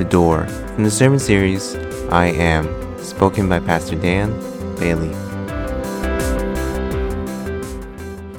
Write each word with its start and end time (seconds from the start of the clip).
The 0.00 0.06
Door 0.08 0.46
from 0.46 0.84
the 0.84 0.90
sermon 0.90 1.18
series 1.18 1.74
I 2.10 2.26
Am, 2.26 2.98
spoken 2.98 3.48
by 3.48 3.60
Pastor 3.60 3.96
Dan 3.96 4.30
Bailey. 4.76 5.12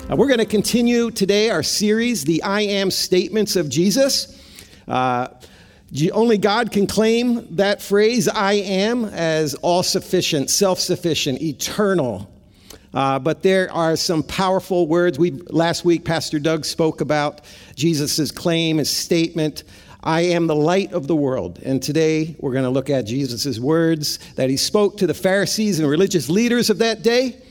Uh, 0.10 0.16
we're 0.16 0.28
going 0.28 0.40
to 0.40 0.46
continue 0.46 1.12
today 1.12 1.50
our 1.50 1.64
series, 1.64 2.24
The 2.24 2.42
I 2.44 2.62
Am 2.62 2.92
Statements 2.92 3.56
of 3.56 3.70
Jesus. 3.70 4.42
Uh, 4.88 5.28
only 6.14 6.38
God 6.38 6.72
can 6.72 6.88
claim 6.88 7.48
that 7.56 7.82
phrase, 7.82 8.28
I 8.28 8.54
am, 8.54 9.06
as 9.06 9.54
all 9.56 9.84
sufficient, 9.84 10.50
self 10.50 10.80
sufficient, 10.80 11.42
eternal. 11.42 12.32
Uh, 12.94 13.20
but 13.20 13.42
there 13.42 13.72
are 13.72 13.96
some 13.96 14.22
powerful 14.24 14.88
words. 14.88 15.18
We, 15.18 15.32
last 15.32 15.86
week, 15.86 16.04
Pastor 16.04 16.40
Doug 16.40 16.66
spoke 16.66 17.02
about 17.02 17.42
Jesus' 17.76 18.32
claim, 18.32 18.78
his 18.78 18.90
statement, 18.90 19.64
I 20.04 20.22
am 20.22 20.48
the 20.48 20.56
light 20.56 20.94
of 20.94 21.08
the 21.08 21.16
world. 21.16 21.60
And 21.64 21.82
today 21.82 22.36
we're 22.40 22.54
going 22.54 22.64
to 22.64 22.70
look 22.70 22.90
at 22.90 23.06
Jesus' 23.06 23.60
words 23.60 24.18
that 24.36 24.50
he 24.50 24.58
spoke 24.58 24.98
to 24.98 25.08
the 25.08 25.14
Pharisees 25.14 25.80
and 25.80 25.88
religious 25.88 26.30
leaders 26.30 26.70
of 26.70 26.80
that 26.80 27.04
day 27.04 27.42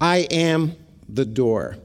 I 0.00 0.26
am 0.30 0.76
the 1.08 1.24
door. 1.24 1.76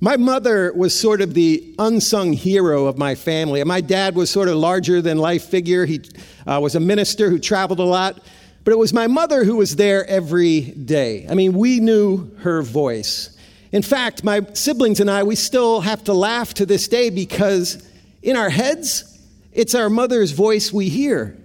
My 0.00 0.16
mother 0.16 0.72
was 0.72 0.98
sort 0.98 1.20
of 1.20 1.32
the 1.32 1.74
unsung 1.78 2.32
hero 2.32 2.86
of 2.86 2.98
my 2.98 3.14
family. 3.14 3.60
And 3.60 3.68
My 3.68 3.80
dad 3.80 4.16
was 4.16 4.30
sort 4.30 4.48
of 4.48 4.56
larger 4.56 5.00
than 5.00 5.16
life 5.16 5.44
figure. 5.44 5.86
He 5.86 6.00
uh, 6.46 6.58
was 6.60 6.74
a 6.74 6.80
minister 6.80 7.30
who 7.30 7.38
traveled 7.38 7.78
a 7.78 7.84
lot, 7.84 8.20
but 8.64 8.72
it 8.72 8.78
was 8.78 8.92
my 8.92 9.06
mother 9.06 9.44
who 9.44 9.56
was 9.56 9.76
there 9.76 10.06
every 10.06 10.60
day. 10.60 11.26
I 11.28 11.34
mean, 11.34 11.52
we 11.52 11.80
knew 11.80 12.30
her 12.38 12.62
voice. 12.62 13.36
In 13.72 13.82
fact, 13.82 14.22
my 14.22 14.42
siblings 14.52 15.00
and 15.00 15.10
I, 15.10 15.22
we 15.22 15.34
still 15.34 15.80
have 15.80 16.04
to 16.04 16.12
laugh 16.12 16.54
to 16.54 16.66
this 16.66 16.88
day 16.88 17.10
because 17.10 17.88
in 18.22 18.36
our 18.36 18.50
heads, 18.50 19.20
it's 19.52 19.74
our 19.74 19.90
mother's 19.90 20.32
voice 20.32 20.72
we 20.72 20.88
hear. 20.88 21.36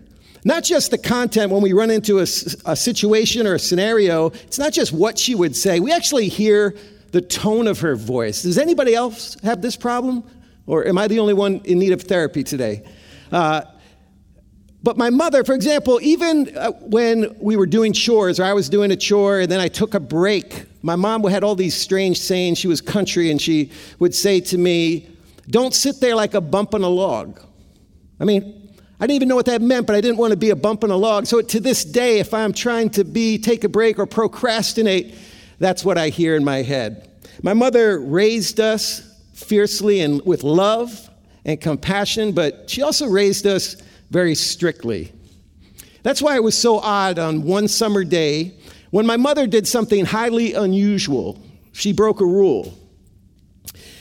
Not 0.44 0.64
just 0.64 0.91
the 0.91 0.97
content 0.97 1.52
when 1.52 1.61
we 1.61 1.73
run 1.73 1.89
into 1.89 2.19
a, 2.19 2.28
a 2.66 2.75
situation 2.75 3.47
or 3.47 3.56
a 3.56 3.59
scenario, 3.59 4.28
it's 4.28 4.59
not 4.59 4.72
just 4.72 4.94
what 4.94 5.17
she 5.17 5.36
would 5.36 5.56
say. 5.56 5.80
We 5.80 5.91
actually 5.91 6.30
hear 6.30 6.75
the 7.11 7.22
tone 7.22 7.67
of 7.67 7.80
her 7.80 7.95
voice. 7.95 8.44
Does 8.44 8.58
anybody 8.58 8.94
else 8.94 9.38
have 9.41 9.61
this 9.61 9.75
problem? 9.75 10.23
Or 10.66 10.86
am 10.86 10.97
I 10.97 11.08
the 11.08 11.19
only 11.19 11.34
one 11.34 11.61
in 11.63 11.80
need 11.80 11.94
of 11.94 12.02
therapy 12.03 12.44
today? 12.44 12.84
Uh, 13.31 13.61
but 14.88 14.95
my 14.95 15.09
mother, 15.09 15.43
for 15.43 15.53
example, 15.53 15.99
even 16.02 16.49
uh, 16.55 16.71
when 16.80 17.35
we 17.41 17.57
were 17.57 17.66
doing 17.66 17.91
chores 17.91 18.39
or 18.39 18.45
I 18.45 18.53
was 18.53 18.69
doing 18.69 18.89
a 18.89 18.95
chore 18.95 19.41
and 19.41 19.52
then 19.52 19.59
I 19.59 19.67
took 19.67 19.95
a 19.95 19.99
break, 19.99 20.63
my 20.81 20.95
mom 20.95 21.25
had 21.25 21.44
all 21.44 21.55
these 21.55 21.75
strange 21.75 22.21
sayings. 22.21 22.57
She 22.57 22.69
was 22.69 22.79
country 22.79 23.29
and 23.29 23.41
she 23.41 23.69
would 23.99 24.16
say 24.16 24.39
to 24.39 24.57
me, 24.57 25.09
Don't 25.49 25.73
sit 25.73 25.99
there 25.99 26.16
like 26.16 26.35
a 26.35 26.39
bump 26.39 26.73
on 26.73 26.83
a 26.83 26.88
log. 26.88 27.41
I 28.21 28.23
mean, 28.23 28.71
I 28.97 29.07
didn't 29.07 29.17
even 29.17 29.27
know 29.27 29.35
what 29.35 29.47
that 29.47 29.61
meant, 29.61 29.88
but 29.88 29.95
I 29.97 29.99
didn't 29.99 30.19
want 30.19 30.31
to 30.31 30.38
be 30.38 30.52
a 30.52 30.55
bump 30.55 30.85
on 30.85 30.89
a 30.89 30.95
log. 30.95 31.25
So 31.25 31.41
to 31.41 31.59
this 31.59 31.83
day, 31.83 32.19
if 32.19 32.33
I'm 32.33 32.53
trying 32.53 32.89
to 32.91 33.03
be, 33.03 33.38
take 33.38 33.66
a 33.66 33.69
break 33.69 33.99
or 33.99 34.05
procrastinate, 34.05 35.16
that's 35.59 35.83
what 35.83 35.97
I 35.97 36.07
hear 36.07 36.38
in 36.38 36.45
my 36.45 36.61
head. 36.61 37.09
My 37.44 37.53
mother 37.53 37.99
raised 37.99 38.61
us 38.61 39.01
fiercely 39.33 39.99
and 39.99 40.22
with 40.25 40.44
love 40.44 41.09
and 41.44 41.59
compassion, 41.59 42.31
but 42.31 42.69
she 42.69 42.81
also 42.81 43.07
raised 43.07 43.45
us 43.45 43.75
very 44.09 44.36
strictly. 44.36 45.11
That's 46.03 46.22
why 46.22 46.36
it 46.36 46.44
was 46.44 46.58
so 46.58 46.80
odd 46.80 47.19
on 47.19 47.44
one 47.44 47.67
summer 47.67 48.03
day 48.03 48.53
when 48.91 49.05
my 49.05 49.17
mother 49.17 49.47
did 49.47 49.67
something 49.67 50.05
highly 50.05 50.53
unusual. 50.53 51.41
She 51.73 51.94
broke 51.94 52.22
a 52.22 52.25
rule. 52.25 52.78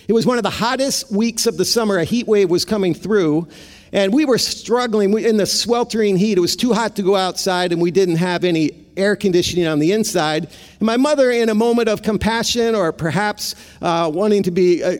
It 0.08 0.12
was 0.12 0.24
one 0.24 0.38
of 0.38 0.44
the 0.44 0.50
hottest 0.50 1.10
weeks 1.10 1.46
of 1.46 1.56
the 1.56 1.64
summer. 1.64 1.98
A 1.98 2.04
heat 2.04 2.28
wave 2.28 2.48
was 2.48 2.64
coming 2.64 2.94
through, 2.94 3.48
and 3.92 4.14
we 4.14 4.24
were 4.24 4.38
struggling 4.38 5.18
in 5.18 5.36
the 5.36 5.46
sweltering 5.46 6.16
heat. 6.16 6.38
It 6.38 6.40
was 6.40 6.54
too 6.54 6.72
hot 6.72 6.94
to 6.96 7.02
go 7.02 7.16
outside, 7.16 7.72
and 7.72 7.82
we 7.82 7.90
didn't 7.90 8.16
have 8.16 8.44
any 8.44 8.86
air 8.96 9.16
conditioning 9.16 9.66
on 9.66 9.80
the 9.80 9.92
inside. 9.92 10.44
And 10.78 10.86
my 10.86 10.96
mother, 10.96 11.30
in 11.30 11.48
a 11.48 11.54
moment 11.54 11.88
of 11.88 12.02
compassion 12.02 12.74
or 12.74 12.92
perhaps 12.92 13.54
uh, 13.82 14.10
wanting 14.14 14.44
to 14.44 14.50
be 14.52 14.82
uh, 14.82 14.98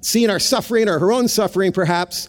seeing 0.00 0.30
our 0.30 0.38
suffering 0.38 0.88
or 0.88 0.98
her 0.98 1.12
own 1.12 1.28
suffering, 1.28 1.72
perhaps, 1.72 2.28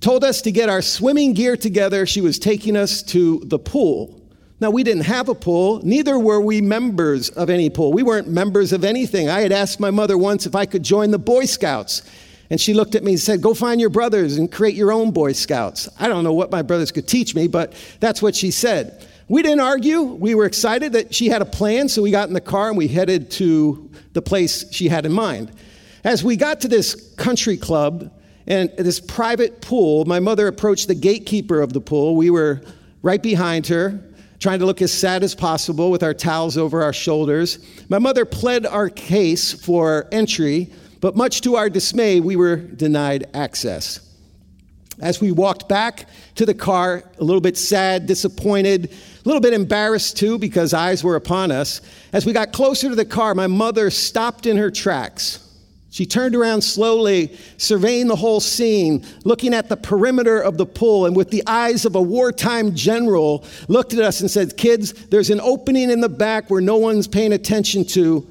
told 0.00 0.24
us 0.24 0.42
to 0.42 0.52
get 0.52 0.68
our 0.68 0.82
swimming 0.82 1.34
gear 1.34 1.56
together. 1.56 2.06
She 2.06 2.20
was 2.20 2.38
taking 2.38 2.76
us 2.76 3.02
to 3.04 3.40
the 3.44 3.58
pool. 3.58 4.20
Now, 4.60 4.70
we 4.70 4.82
didn't 4.82 5.04
have 5.04 5.30
a 5.30 5.34
pool, 5.34 5.80
neither 5.82 6.18
were 6.18 6.40
we 6.40 6.60
members 6.60 7.30
of 7.30 7.48
any 7.48 7.70
pool. 7.70 7.94
We 7.94 8.02
weren't 8.02 8.28
members 8.28 8.74
of 8.74 8.84
anything. 8.84 9.30
I 9.30 9.40
had 9.40 9.52
asked 9.52 9.80
my 9.80 9.90
mother 9.90 10.18
once 10.18 10.44
if 10.44 10.54
I 10.54 10.66
could 10.66 10.82
join 10.82 11.12
the 11.12 11.18
Boy 11.18 11.46
Scouts. 11.46 12.02
And 12.50 12.60
she 12.60 12.74
looked 12.74 12.94
at 12.94 13.02
me 13.02 13.12
and 13.12 13.20
said, 13.20 13.40
Go 13.40 13.54
find 13.54 13.80
your 13.80 13.88
brothers 13.88 14.36
and 14.36 14.52
create 14.52 14.74
your 14.74 14.92
own 14.92 15.12
Boy 15.12 15.32
Scouts. 15.32 15.88
I 15.98 16.08
don't 16.08 16.24
know 16.24 16.34
what 16.34 16.50
my 16.50 16.60
brothers 16.60 16.92
could 16.92 17.08
teach 17.08 17.34
me, 17.34 17.48
but 17.48 17.72
that's 18.00 18.20
what 18.20 18.34
she 18.34 18.50
said. 18.50 19.06
We 19.28 19.42
didn't 19.42 19.60
argue. 19.60 20.02
We 20.02 20.34
were 20.34 20.44
excited 20.44 20.92
that 20.92 21.14
she 21.14 21.28
had 21.28 21.40
a 21.40 21.46
plan, 21.46 21.88
so 21.88 22.02
we 22.02 22.10
got 22.10 22.28
in 22.28 22.34
the 22.34 22.40
car 22.40 22.68
and 22.68 22.76
we 22.76 22.88
headed 22.88 23.30
to 23.32 23.90
the 24.12 24.20
place 24.20 24.70
she 24.72 24.88
had 24.88 25.06
in 25.06 25.12
mind. 25.12 25.52
As 26.04 26.22
we 26.22 26.36
got 26.36 26.60
to 26.62 26.68
this 26.68 27.14
country 27.14 27.56
club 27.56 28.10
and 28.50 28.68
this 28.76 28.98
private 28.98 29.60
pool, 29.60 30.04
my 30.06 30.18
mother 30.18 30.48
approached 30.48 30.88
the 30.88 30.94
gatekeeper 30.96 31.60
of 31.60 31.72
the 31.72 31.80
pool. 31.80 32.16
We 32.16 32.30
were 32.30 32.60
right 33.00 33.22
behind 33.22 33.68
her, 33.68 34.00
trying 34.40 34.58
to 34.58 34.66
look 34.66 34.82
as 34.82 34.92
sad 34.92 35.22
as 35.22 35.36
possible 35.36 35.92
with 35.92 36.02
our 36.02 36.12
towels 36.12 36.58
over 36.58 36.82
our 36.82 36.92
shoulders. 36.92 37.64
My 37.88 38.00
mother 38.00 38.24
pled 38.24 38.66
our 38.66 38.90
case 38.90 39.52
for 39.52 40.08
entry, 40.10 40.72
but 41.00 41.14
much 41.14 41.42
to 41.42 41.54
our 41.54 41.70
dismay, 41.70 42.18
we 42.18 42.34
were 42.34 42.56
denied 42.56 43.28
access. 43.34 44.00
As 44.98 45.20
we 45.20 45.30
walked 45.30 45.68
back 45.68 46.08
to 46.34 46.44
the 46.44 46.52
car, 46.52 47.04
a 47.20 47.24
little 47.24 47.40
bit 47.40 47.56
sad, 47.56 48.06
disappointed, 48.06 48.86
a 48.90 49.28
little 49.28 49.40
bit 49.40 49.52
embarrassed 49.52 50.16
too 50.16 50.40
because 50.40 50.74
eyes 50.74 51.04
were 51.04 51.14
upon 51.14 51.52
us. 51.52 51.82
As 52.12 52.26
we 52.26 52.32
got 52.32 52.52
closer 52.52 52.88
to 52.88 52.96
the 52.96 53.04
car, 53.04 53.32
my 53.36 53.46
mother 53.46 53.90
stopped 53.90 54.44
in 54.44 54.56
her 54.56 54.72
tracks. 54.72 55.46
She 55.92 56.06
turned 56.06 56.36
around 56.36 56.62
slowly, 56.62 57.36
surveying 57.56 58.06
the 58.06 58.16
whole 58.16 58.38
scene, 58.38 59.04
looking 59.24 59.52
at 59.52 59.68
the 59.68 59.76
perimeter 59.76 60.40
of 60.40 60.56
the 60.56 60.66
pool, 60.66 61.04
and 61.04 61.16
with 61.16 61.30
the 61.30 61.42
eyes 61.48 61.84
of 61.84 61.96
a 61.96 62.02
wartime 62.02 62.76
general, 62.76 63.44
looked 63.66 63.92
at 63.92 63.98
us 63.98 64.20
and 64.20 64.30
said, 64.30 64.56
Kids, 64.56 64.92
there's 65.06 65.30
an 65.30 65.40
opening 65.40 65.90
in 65.90 66.00
the 66.00 66.08
back 66.08 66.48
where 66.48 66.60
no 66.60 66.76
one's 66.76 67.08
paying 67.08 67.32
attention 67.32 67.84
to. 67.86 68.26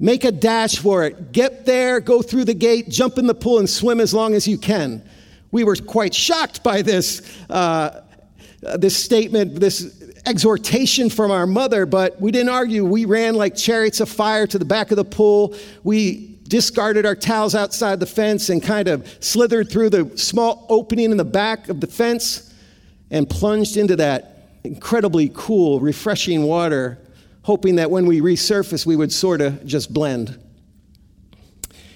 Make 0.00 0.24
a 0.24 0.32
dash 0.32 0.78
for 0.78 1.04
it. 1.04 1.30
Get 1.30 1.64
there, 1.64 2.00
go 2.00 2.20
through 2.20 2.46
the 2.46 2.54
gate, 2.54 2.88
jump 2.88 3.16
in 3.16 3.28
the 3.28 3.34
pool, 3.34 3.60
and 3.60 3.70
swim 3.70 4.00
as 4.00 4.12
long 4.12 4.34
as 4.34 4.48
you 4.48 4.58
can. 4.58 5.08
We 5.52 5.62
were 5.62 5.76
quite 5.76 6.12
shocked 6.12 6.64
by 6.64 6.82
this, 6.82 7.22
uh, 7.48 8.00
this 8.60 8.96
statement, 8.96 9.60
this 9.60 10.02
exhortation 10.26 11.10
from 11.10 11.30
our 11.30 11.46
mother, 11.46 11.86
but 11.86 12.20
we 12.20 12.32
didn't 12.32 12.48
argue. 12.48 12.84
We 12.84 13.04
ran 13.04 13.36
like 13.36 13.54
chariots 13.54 14.00
of 14.00 14.08
fire 14.08 14.48
to 14.48 14.58
the 14.58 14.64
back 14.64 14.90
of 14.90 14.96
the 14.96 15.04
pool. 15.04 15.54
We 15.84 16.31
discarded 16.52 17.06
our 17.06 17.16
towels 17.16 17.54
outside 17.54 17.98
the 17.98 18.04
fence 18.04 18.50
and 18.50 18.62
kind 18.62 18.86
of 18.86 19.08
slithered 19.20 19.70
through 19.70 19.88
the 19.88 20.18
small 20.18 20.66
opening 20.68 21.10
in 21.10 21.16
the 21.16 21.24
back 21.24 21.70
of 21.70 21.80
the 21.80 21.86
fence 21.86 22.52
and 23.10 23.26
plunged 23.26 23.78
into 23.78 23.96
that 23.96 24.50
incredibly 24.62 25.30
cool, 25.32 25.80
refreshing 25.80 26.42
water, 26.42 26.98
hoping 27.40 27.76
that 27.76 27.90
when 27.90 28.04
we 28.04 28.20
resurfaced, 28.20 28.84
we 28.84 28.94
would 28.94 29.10
sort 29.10 29.40
of 29.40 29.64
just 29.64 29.94
blend. 29.94 30.38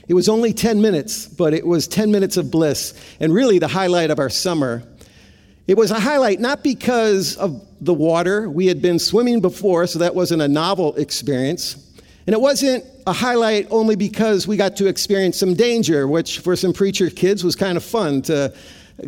It 0.08 0.14
was 0.14 0.26
only 0.26 0.54
10 0.54 0.80
minutes, 0.80 1.26
but 1.26 1.52
it 1.52 1.66
was 1.66 1.86
10 1.86 2.10
minutes 2.10 2.38
of 2.38 2.50
bliss 2.50 2.94
and 3.20 3.34
really 3.34 3.58
the 3.58 3.68
highlight 3.68 4.10
of 4.10 4.18
our 4.18 4.30
summer. 4.30 4.82
It 5.66 5.76
was 5.76 5.90
a 5.90 6.00
highlight 6.00 6.40
not 6.40 6.64
because 6.64 7.36
of 7.36 7.62
the 7.82 7.92
water. 7.92 8.48
We 8.48 8.68
had 8.68 8.80
been 8.80 9.00
swimming 9.00 9.42
before, 9.42 9.86
so 9.86 9.98
that 9.98 10.14
wasn't 10.14 10.40
a 10.40 10.48
novel 10.48 10.94
experience. 10.96 11.85
And 12.26 12.34
it 12.34 12.40
wasn't 12.40 12.84
a 13.06 13.12
highlight 13.12 13.68
only 13.70 13.96
because 13.96 14.48
we 14.48 14.56
got 14.56 14.76
to 14.76 14.86
experience 14.86 15.38
some 15.38 15.54
danger, 15.54 16.08
which 16.08 16.40
for 16.40 16.56
some 16.56 16.72
preacher 16.72 17.08
kids 17.08 17.44
was 17.44 17.54
kind 17.54 17.76
of 17.76 17.84
fun 17.84 18.22
to 18.22 18.54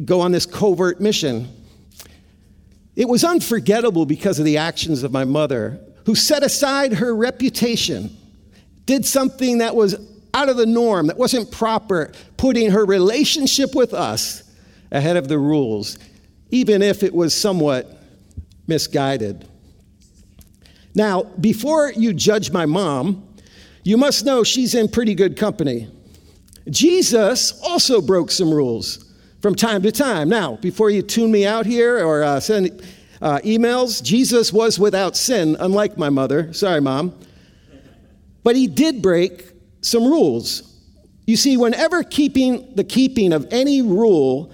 go 0.05 0.21
on 0.21 0.33
this 0.33 0.47
covert 0.47 1.01
mission. 1.01 1.49
It 2.95 3.09
was 3.09 3.25
unforgettable 3.25 4.07
because 4.07 4.39
of 4.39 4.45
the 4.45 4.59
actions 4.59 5.03
of 5.03 5.13
my 5.13 5.25
mother, 5.25 5.81
who 6.05 6.15
set 6.15 6.43
aside 6.43 6.95
her 6.95 7.15
reputation, 7.15 8.17
did 8.87 9.05
something 9.05 9.59
that 9.59 9.75
was 9.75 9.97
out 10.35 10.49
of 10.49 10.57
the 10.57 10.67
norm, 10.67 11.09
that 11.09 11.19
wasn't 11.19 11.51
proper, 11.51 12.13
putting 12.37 12.71
her 12.71 12.85
relationship 12.85 13.75
with 13.75 13.93
us 13.93 14.43
ahead 14.91 15.17
of 15.17 15.29
the 15.29 15.39
rules 15.39 15.99
even 16.51 16.83
if 16.83 17.03
it 17.03 17.15
was 17.15 17.35
somewhat 17.35 18.03
misguided. 18.67 19.47
Now, 20.95 21.25
before 21.41 21.93
you 21.93 22.13
judge 22.13 22.51
my 22.51 22.67
mom, 22.67 23.27
you 23.85 23.97
must 23.97 24.25
know 24.25 24.45
she's 24.45 24.75
in 24.75 24.89
pretty 24.89 25.15
good 25.15 25.37
company. 25.37 25.89
Jesus 26.71 27.61
also 27.63 28.01
broke 28.01 28.31
some 28.31 28.53
rules 28.53 29.13
from 29.41 29.55
time 29.55 29.83
to 29.83 29.93
time. 29.93 30.29
Now, 30.29 30.57
before 30.57 30.91
you 30.91 31.03
tune 31.03 31.31
me 31.31 31.47
out 31.47 31.67
here 31.67 32.05
or 32.05 32.23
uh, 32.23 32.41
send 32.41 32.83
uh, 33.23 33.39
emails, 33.45 34.03
Jesus 34.03 34.53
was 34.53 34.79
without 34.79 35.17
sin, 35.17 35.57
unlike 35.61 35.97
my 35.97 36.11
mother. 36.11 36.53
Sorry, 36.53 36.81
mom. 36.81 37.19
But 38.43 38.57
he 38.57 38.67
did 38.67 39.03
break 39.03 39.53
some 39.81 40.05
rules. 40.05 40.75
You 41.27 41.37
see, 41.37 41.57
whenever 41.57 42.03
keeping 42.03 42.75
the 42.75 42.85
keeping 42.85 43.33
of 43.33 43.47
any 43.51 43.83
rule 43.83 44.53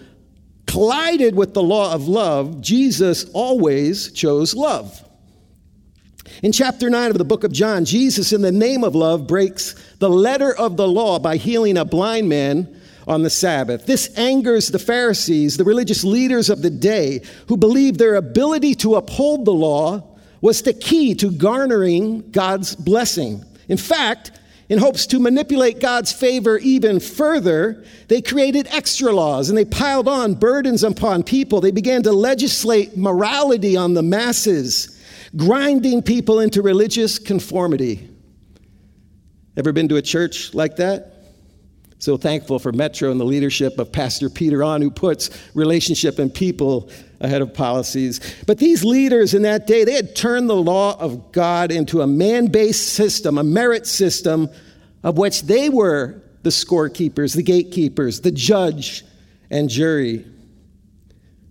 collided 0.66 1.36
with 1.36 1.54
the 1.54 1.62
law 1.62 1.92
of 1.92 2.08
love, 2.08 2.60
Jesus 2.60 3.26
always 3.32 4.12
chose 4.12 4.54
love. 4.54 5.03
In 6.42 6.52
chapter 6.52 6.88
9 6.88 7.10
of 7.10 7.18
the 7.18 7.24
book 7.24 7.44
of 7.44 7.52
John, 7.52 7.84
Jesus, 7.84 8.32
in 8.32 8.42
the 8.42 8.52
name 8.52 8.82
of 8.82 8.94
love, 8.94 9.26
breaks 9.26 9.74
the 9.98 10.10
letter 10.10 10.54
of 10.54 10.76
the 10.76 10.88
law 10.88 11.18
by 11.18 11.36
healing 11.36 11.76
a 11.76 11.84
blind 11.84 12.28
man 12.28 12.80
on 13.06 13.22
the 13.22 13.30
Sabbath. 13.30 13.86
This 13.86 14.16
angers 14.18 14.68
the 14.68 14.78
Pharisees, 14.78 15.56
the 15.56 15.64
religious 15.64 16.04
leaders 16.04 16.48
of 16.48 16.62
the 16.62 16.70
day, 16.70 17.20
who 17.48 17.56
believed 17.56 17.98
their 17.98 18.14
ability 18.14 18.74
to 18.76 18.94
uphold 18.94 19.44
the 19.44 19.52
law 19.52 20.02
was 20.40 20.62
the 20.62 20.72
key 20.72 21.14
to 21.14 21.30
garnering 21.30 22.30
God's 22.30 22.74
blessing. 22.76 23.44
In 23.68 23.78
fact, 23.78 24.32
in 24.68 24.78
hopes 24.78 25.06
to 25.06 25.18
manipulate 25.18 25.80
God's 25.80 26.12
favor 26.12 26.58
even 26.58 27.00
further, 27.00 27.84
they 28.08 28.22
created 28.22 28.66
extra 28.70 29.12
laws 29.12 29.48
and 29.48 29.58
they 29.58 29.64
piled 29.64 30.08
on 30.08 30.34
burdens 30.34 30.82
upon 30.82 31.22
people. 31.22 31.60
They 31.60 31.70
began 31.70 32.02
to 32.04 32.12
legislate 32.12 32.96
morality 32.96 33.76
on 33.76 33.94
the 33.94 34.02
masses, 34.02 34.93
grinding 35.36 36.02
people 36.02 36.40
into 36.40 36.62
religious 36.62 37.18
conformity. 37.18 38.08
Ever 39.56 39.72
been 39.72 39.88
to 39.88 39.96
a 39.96 40.02
church 40.02 40.54
like 40.54 40.76
that? 40.76 41.12
So 41.98 42.16
thankful 42.16 42.58
for 42.58 42.72
Metro 42.72 43.10
and 43.10 43.18
the 43.18 43.24
leadership 43.24 43.78
of 43.78 43.90
Pastor 43.90 44.28
Peter 44.28 44.62
Ahn, 44.62 44.82
who 44.82 44.90
puts 44.90 45.30
relationship 45.54 46.18
and 46.18 46.32
people 46.32 46.90
ahead 47.20 47.40
of 47.40 47.54
policies. 47.54 48.20
But 48.46 48.58
these 48.58 48.84
leaders 48.84 49.32
in 49.32 49.42
that 49.42 49.66
day, 49.66 49.84
they 49.84 49.94
had 49.94 50.14
turned 50.14 50.50
the 50.50 50.56
law 50.56 50.98
of 51.00 51.32
God 51.32 51.72
into 51.72 52.02
a 52.02 52.06
man 52.06 52.48
based 52.48 52.92
system, 52.92 53.38
a 53.38 53.44
merit 53.44 53.86
system 53.86 54.50
of 55.02 55.16
which 55.16 55.42
they 55.42 55.70
were 55.70 56.20
the 56.42 56.50
scorekeepers, 56.50 57.34
the 57.34 57.42
gatekeepers, 57.42 58.20
the 58.20 58.30
judge 58.30 59.02
and 59.50 59.70
jury. 59.70 60.26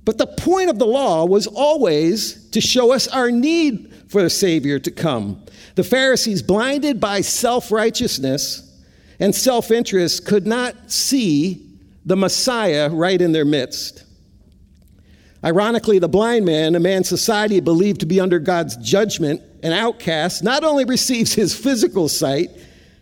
But 0.06 0.18
the 0.18 0.27
point 0.27 0.69
of 0.69 0.77
the 0.77 0.85
law 0.85 1.25
was 1.25 1.47
always 1.47 2.43
to 2.54 2.62
show 2.62 2.94
us 2.94 3.08
our 3.08 3.30
need 3.32 3.94
for 4.08 4.22
the 4.22 4.30
Savior 4.30 4.80
to 4.80 4.92
come. 4.92 5.44
The 5.76 5.84
Pharisees, 5.84 6.42
blinded 6.42 7.00
by 7.00 7.22
self 7.22 7.72
righteousness, 7.72 8.72
and 9.20 9.34
self 9.34 9.72
interest 9.72 10.26
could 10.26 10.46
not 10.46 10.92
see 10.92 11.68
the 12.06 12.16
Messiah 12.16 12.90
right 12.90 13.22
in 13.22 13.32
their 13.32 13.46
midst. 13.46 14.04
Ironically, 15.44 16.00
the 16.00 16.08
blind 16.08 16.46
man, 16.46 16.76
a 16.76 16.80
man 16.80 17.04
society 17.04 17.60
believed 17.60 18.00
to 18.00 18.06
be 18.06 18.20
under 18.20 18.40
God's 18.40 18.78
judgment, 18.78 19.42
an 19.62 19.74
outcast, 19.74 20.44
not 20.44 20.64
only 20.64 20.86
receives 20.86 21.34
his 21.34 21.56
physical 21.56 22.08
sight, 22.08 22.50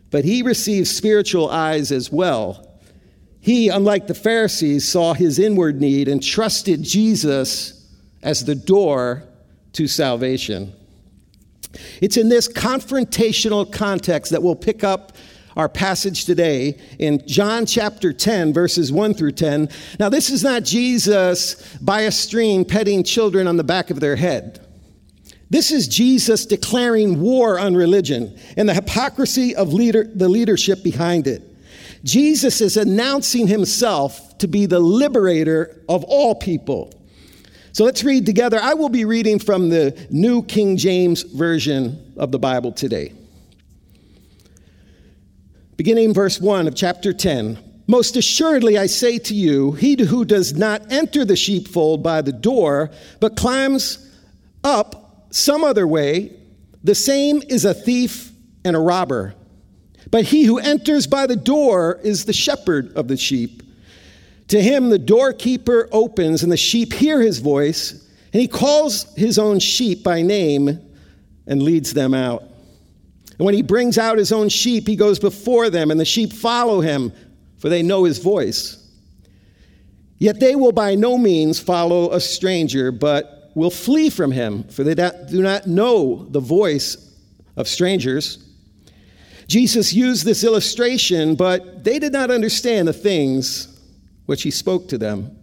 but 0.09 0.25
he 0.25 0.41
receives 0.41 0.89
spiritual 0.89 1.49
eyes 1.49 1.91
as 1.91 2.11
well. 2.11 2.67
He, 3.39 3.69
unlike 3.69 4.07
the 4.07 4.13
Pharisees, 4.13 4.87
saw 4.87 5.13
his 5.13 5.39
inward 5.39 5.79
need 5.81 6.07
and 6.07 6.21
trusted 6.21 6.83
Jesus 6.83 7.87
as 8.23 8.45
the 8.45 8.55
door 8.55 9.23
to 9.73 9.87
salvation. 9.87 10.73
It's 12.01 12.17
in 12.17 12.29
this 12.29 12.47
confrontational 12.47 13.71
context 13.71 14.31
that 14.31 14.43
we'll 14.43 14.55
pick 14.55 14.83
up 14.83 15.13
our 15.55 15.69
passage 15.69 16.25
today 16.25 16.79
in 16.99 17.25
John 17.27 17.65
chapter 17.65 18.13
10, 18.13 18.53
verses 18.53 18.91
1 18.91 19.13
through 19.13 19.33
10. 19.33 19.69
Now, 19.99 20.09
this 20.09 20.29
is 20.29 20.43
not 20.43 20.63
Jesus 20.63 21.77
by 21.77 22.01
a 22.01 22.11
stream 22.11 22.65
petting 22.65 23.03
children 23.03 23.47
on 23.47 23.57
the 23.57 23.63
back 23.63 23.89
of 23.89 23.99
their 23.99 24.15
head. 24.15 24.65
This 25.49 25.71
is 25.71 25.87
Jesus 25.89 26.45
declaring 26.45 27.19
war 27.19 27.59
on 27.59 27.75
religion 27.75 28.37
and 28.55 28.69
the 28.69 28.73
hypocrisy 28.73 29.53
of 29.53 29.73
leader, 29.73 30.05
the 30.05 30.29
leadership 30.29 30.81
behind 30.81 31.27
it. 31.27 31.43
Jesus 32.03 32.61
is 32.61 32.77
announcing 32.77 33.47
himself 33.47 34.37
to 34.37 34.47
be 34.47 34.65
the 34.65 34.79
liberator 34.79 35.83
of 35.89 36.05
all 36.05 36.35
people. 36.35 36.93
So 37.73 37.85
let's 37.85 38.03
read 38.03 38.25
together. 38.25 38.59
I 38.61 38.73
will 38.73 38.89
be 38.89 39.05
reading 39.05 39.39
from 39.39 39.69
the 39.69 39.97
New 40.09 40.43
King 40.43 40.75
James 40.75 41.23
Version 41.23 42.13
of 42.17 42.31
the 42.31 42.39
Bible 42.39 42.73
today. 42.73 43.13
Beginning 45.77 46.13
verse 46.13 46.39
1 46.39 46.67
of 46.67 46.75
chapter 46.75 47.13
10. 47.13 47.57
Most 47.87 48.17
assuredly, 48.17 48.77
I 48.77 48.87
say 48.87 49.17
to 49.19 49.33
you, 49.33 49.71
he 49.71 50.01
who 50.03 50.25
does 50.25 50.53
not 50.53 50.91
enter 50.91 51.23
the 51.23 51.37
sheepfold 51.37 52.03
by 52.03 52.21
the 52.21 52.33
door, 52.33 52.91
but 53.21 53.37
climbs 53.37 54.09
up 54.63 55.27
some 55.31 55.63
other 55.63 55.87
way, 55.87 56.35
the 56.83 56.95
same 56.95 57.41
is 57.47 57.63
a 57.63 57.73
thief 57.73 58.31
and 58.65 58.75
a 58.75 58.79
robber. 58.79 59.33
But 60.09 60.25
he 60.25 60.43
who 60.43 60.59
enters 60.59 61.07
by 61.07 61.25
the 61.25 61.37
door 61.37 61.99
is 62.03 62.25
the 62.25 62.33
shepherd 62.33 62.93
of 62.97 63.07
the 63.07 63.17
sheep. 63.17 63.63
To 64.51 64.61
him 64.61 64.89
the 64.89 64.99
doorkeeper 64.99 65.87
opens, 65.93 66.43
and 66.43 66.51
the 66.51 66.57
sheep 66.57 66.91
hear 66.91 67.21
his 67.21 67.39
voice, 67.39 68.05
and 68.33 68.41
he 68.41 68.49
calls 68.49 69.05
his 69.15 69.39
own 69.39 69.59
sheep 69.59 70.03
by 70.03 70.23
name 70.23 70.77
and 71.47 71.63
leads 71.63 71.93
them 71.93 72.13
out. 72.13 72.43
And 73.37 73.45
when 73.45 73.53
he 73.53 73.61
brings 73.61 73.97
out 73.97 74.17
his 74.17 74.33
own 74.33 74.49
sheep, 74.49 74.89
he 74.89 74.97
goes 74.97 75.19
before 75.19 75.69
them, 75.69 75.89
and 75.89 75.97
the 75.97 76.03
sheep 76.03 76.33
follow 76.33 76.81
him, 76.81 77.13
for 77.59 77.69
they 77.69 77.81
know 77.81 78.03
his 78.03 78.17
voice. 78.17 78.85
Yet 80.17 80.41
they 80.41 80.57
will 80.57 80.73
by 80.73 80.95
no 80.95 81.17
means 81.17 81.57
follow 81.57 82.11
a 82.11 82.19
stranger, 82.19 82.91
but 82.91 83.51
will 83.55 83.71
flee 83.71 84.09
from 84.09 84.33
him, 84.33 84.65
for 84.65 84.83
they 84.83 84.95
do 84.95 85.41
not 85.41 85.65
know 85.65 86.25
the 86.29 86.41
voice 86.41 87.09
of 87.55 87.69
strangers. 87.69 88.43
Jesus 89.47 89.93
used 89.93 90.25
this 90.25 90.43
illustration, 90.43 91.35
but 91.35 91.85
they 91.85 91.99
did 91.99 92.11
not 92.11 92.29
understand 92.29 92.89
the 92.89 92.93
things 92.93 93.70
which 94.25 94.43
he 94.43 94.51
spoke 94.51 94.87
to 94.89 94.97
them. 94.97 95.37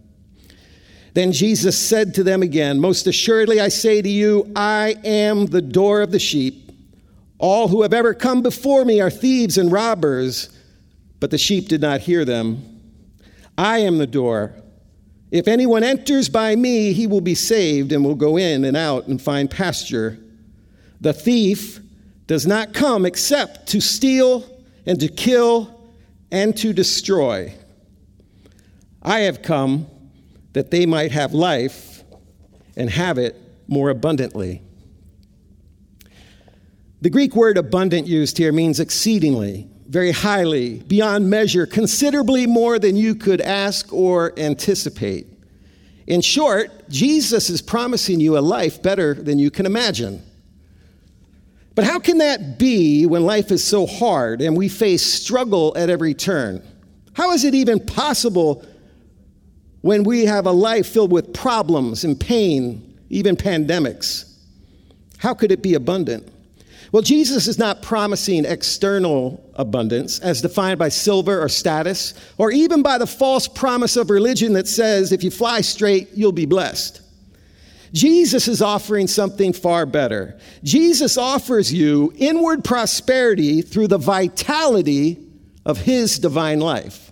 Then 1.13 1.31
Jesus 1.31 1.77
said 1.77 2.13
to 2.15 2.23
them 2.23 2.41
again, 2.41 2.79
Most 2.79 3.07
assuredly 3.07 3.59
I 3.59 3.69
say 3.69 4.01
to 4.01 4.09
you, 4.09 4.51
I 4.55 4.95
am 5.03 5.47
the 5.47 5.61
door 5.61 6.01
of 6.01 6.11
the 6.11 6.19
sheep. 6.19 6.71
All 7.39 7.67
who 7.67 7.81
have 7.81 7.93
ever 7.93 8.13
come 8.13 8.41
before 8.41 8.85
me 8.85 9.01
are 9.01 9.09
thieves 9.09 9.57
and 9.57 9.71
robbers, 9.71 10.49
but 11.19 11.31
the 11.31 11.37
sheep 11.37 11.67
did 11.67 11.81
not 11.81 12.01
hear 12.01 12.25
them. 12.25 12.79
I 13.57 13.79
am 13.79 13.97
the 13.97 14.07
door. 14.07 14.53
If 15.31 15.47
anyone 15.47 15.83
enters 15.83 16.27
by 16.27 16.55
me, 16.55 16.93
he 16.93 17.07
will 17.07 17.21
be 17.21 17.35
saved 17.35 17.91
and 17.91 18.03
will 18.03 18.15
go 18.15 18.37
in 18.37 18.65
and 18.65 18.75
out 18.75 19.07
and 19.07 19.21
find 19.21 19.49
pasture. 19.49 20.17
The 21.01 21.13
thief 21.13 21.79
does 22.27 22.47
not 22.47 22.73
come 22.73 23.05
except 23.05 23.67
to 23.67 23.81
steal 23.81 24.43
and 24.85 24.99
to 24.99 25.07
kill 25.07 25.91
and 26.31 26.55
to 26.57 26.73
destroy. 26.73 27.53
I 29.09 29.21
have 29.21 29.41
come 29.41 29.87
that 30.53 30.69
they 30.69 30.85
might 30.85 31.11
have 31.11 31.33
life 31.33 32.03
and 32.75 32.91
have 32.91 33.17
it 33.17 33.35
more 33.67 33.89
abundantly. 33.89 34.61
The 37.01 37.09
Greek 37.09 37.35
word 37.35 37.57
abundant 37.57 38.05
used 38.05 38.37
here 38.37 38.51
means 38.51 38.79
exceedingly, 38.79 39.67
very 39.87 40.11
highly, 40.11 40.83
beyond 40.83 41.27
measure, 41.27 41.65
considerably 41.65 42.45
more 42.45 42.77
than 42.77 42.95
you 42.95 43.15
could 43.15 43.41
ask 43.41 43.91
or 43.91 44.31
anticipate. 44.37 45.25
In 46.05 46.21
short, 46.21 46.87
Jesus 46.87 47.49
is 47.49 47.63
promising 47.63 48.19
you 48.19 48.37
a 48.37 48.41
life 48.41 48.83
better 48.83 49.15
than 49.15 49.39
you 49.39 49.49
can 49.49 49.65
imagine. 49.65 50.21
But 51.73 51.85
how 51.85 51.97
can 51.97 52.19
that 52.19 52.59
be 52.59 53.07
when 53.07 53.25
life 53.25 53.51
is 53.51 53.63
so 53.63 53.87
hard 53.87 54.43
and 54.43 54.55
we 54.55 54.69
face 54.69 55.01
struggle 55.01 55.73
at 55.75 55.89
every 55.89 56.13
turn? 56.13 56.61
How 57.13 57.31
is 57.31 57.43
it 57.43 57.55
even 57.55 57.83
possible 57.83 58.63
when 59.81 60.03
we 60.03 60.25
have 60.25 60.45
a 60.45 60.51
life 60.51 60.87
filled 60.87 61.11
with 61.11 61.33
problems 61.33 62.03
and 62.03 62.19
pain, 62.19 62.97
even 63.09 63.35
pandemics? 63.35 64.33
How 65.17 65.33
could 65.33 65.51
it 65.51 65.61
be 65.61 65.73
abundant? 65.73 66.27
Well, 66.91 67.03
Jesus 67.03 67.47
is 67.47 67.59
not 67.59 67.83
promising 67.83 68.45
external 68.45 69.43
abundance 69.55 70.19
as 70.19 70.41
defined 70.41 70.79
by 70.79 70.89
silver 70.89 71.39
or 71.39 71.47
status, 71.47 72.13
or 72.37 72.51
even 72.51 72.81
by 72.81 72.97
the 72.97 73.05
false 73.05 73.47
promise 73.47 73.95
of 73.95 74.09
religion 74.09 74.53
that 74.53 74.67
says 74.67 75.11
if 75.11 75.23
you 75.23 75.29
fly 75.29 75.61
straight, 75.61 76.09
you'll 76.15 76.31
be 76.31 76.47
blessed. 76.47 77.01
Jesus 77.93 78.47
is 78.47 78.61
offering 78.61 79.07
something 79.07 79.53
far 79.53 79.85
better. 79.85 80.39
Jesus 80.63 81.17
offers 81.17 81.73
you 81.73 82.13
inward 82.17 82.63
prosperity 82.63 83.61
through 83.61 83.87
the 83.87 83.97
vitality 83.97 85.17
of 85.65 85.79
his 85.79 86.17
divine 86.19 86.59
life. 86.59 87.08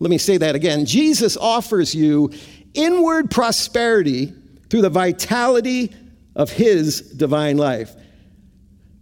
Let 0.00 0.10
me 0.10 0.18
say 0.18 0.36
that 0.36 0.54
again. 0.54 0.86
Jesus 0.86 1.36
offers 1.36 1.94
you 1.94 2.32
inward 2.74 3.30
prosperity 3.30 4.32
through 4.70 4.82
the 4.82 4.90
vitality 4.90 5.94
of 6.36 6.50
his 6.50 7.00
divine 7.00 7.56
life. 7.56 7.94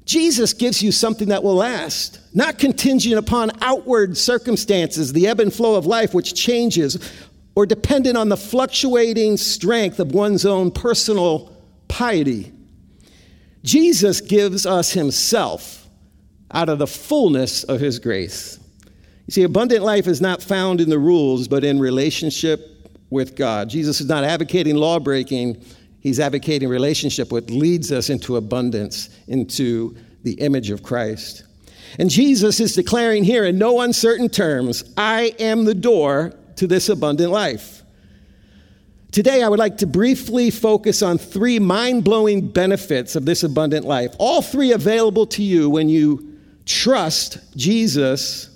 Jesus 0.06 0.52
gives 0.52 0.82
you 0.82 0.92
something 0.92 1.28
that 1.28 1.42
will 1.42 1.56
last, 1.56 2.20
not 2.32 2.58
contingent 2.58 3.16
upon 3.16 3.50
outward 3.60 4.16
circumstances, 4.16 5.12
the 5.12 5.26
ebb 5.26 5.40
and 5.40 5.52
flow 5.52 5.74
of 5.74 5.84
life 5.84 6.14
which 6.14 6.34
changes, 6.34 7.12
or 7.56 7.66
dependent 7.66 8.16
on 8.16 8.28
the 8.28 8.36
fluctuating 8.36 9.36
strength 9.36 9.98
of 9.98 10.12
one's 10.12 10.46
own 10.46 10.70
personal 10.70 11.52
piety. 11.88 12.52
Jesus 13.64 14.20
gives 14.20 14.64
us 14.64 14.92
himself 14.92 15.88
out 16.52 16.68
of 16.68 16.78
the 16.78 16.86
fullness 16.86 17.64
of 17.64 17.80
his 17.80 17.98
grace. 17.98 18.60
You 19.26 19.32
see, 19.32 19.42
abundant 19.42 19.82
life 19.82 20.06
is 20.06 20.20
not 20.20 20.42
found 20.42 20.80
in 20.80 20.88
the 20.88 20.98
rules, 20.98 21.48
but 21.48 21.64
in 21.64 21.80
relationship 21.80 22.94
with 23.10 23.34
God. 23.34 23.68
Jesus 23.68 24.00
is 24.00 24.08
not 24.08 24.22
advocating 24.22 24.76
law 24.76 25.00
breaking, 25.00 25.62
he's 26.00 26.20
advocating 26.20 26.68
relationship, 26.68 27.32
which 27.32 27.50
leads 27.50 27.90
us 27.90 28.08
into 28.08 28.36
abundance, 28.36 29.10
into 29.26 29.96
the 30.22 30.34
image 30.34 30.70
of 30.70 30.82
Christ. 30.82 31.44
And 31.98 32.08
Jesus 32.08 32.60
is 32.60 32.74
declaring 32.74 33.24
here 33.24 33.44
in 33.44 33.58
no 33.58 33.80
uncertain 33.80 34.28
terms, 34.28 34.92
I 34.96 35.34
am 35.38 35.64
the 35.64 35.74
door 35.74 36.32
to 36.56 36.66
this 36.66 36.88
abundant 36.88 37.32
life. 37.32 37.82
Today, 39.12 39.42
I 39.42 39.48
would 39.48 39.58
like 39.58 39.78
to 39.78 39.86
briefly 39.86 40.50
focus 40.50 41.02
on 41.02 41.16
three 41.16 41.58
mind 41.58 42.04
blowing 42.04 42.48
benefits 42.48 43.16
of 43.16 43.24
this 43.24 43.42
abundant 43.42 43.86
life, 43.86 44.14
all 44.18 44.42
three 44.42 44.72
available 44.72 45.26
to 45.28 45.42
you 45.42 45.70
when 45.70 45.88
you 45.88 46.38
trust 46.66 47.38
Jesus 47.56 48.50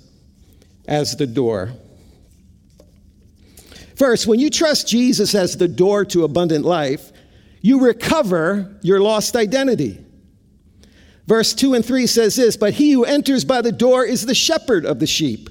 as 0.87 1.15
the 1.15 1.27
door. 1.27 1.73
First, 3.95 4.25
when 4.25 4.39
you 4.39 4.49
trust 4.49 4.87
Jesus 4.87 5.35
as 5.35 5.57
the 5.57 5.67
door 5.67 6.05
to 6.05 6.23
abundant 6.23 6.65
life, 6.65 7.11
you 7.61 7.85
recover 7.85 8.77
your 8.81 8.99
lost 8.99 9.35
identity. 9.35 10.03
Verse 11.27 11.53
2 11.53 11.75
and 11.75 11.85
3 11.85 12.07
says 12.07 12.35
this 12.35 12.57
But 12.57 12.73
he 12.73 12.91
who 12.91 13.05
enters 13.05 13.45
by 13.45 13.61
the 13.61 13.71
door 13.71 14.03
is 14.03 14.25
the 14.25 14.35
shepherd 14.35 14.85
of 14.85 14.99
the 14.99 15.07
sheep. 15.07 15.49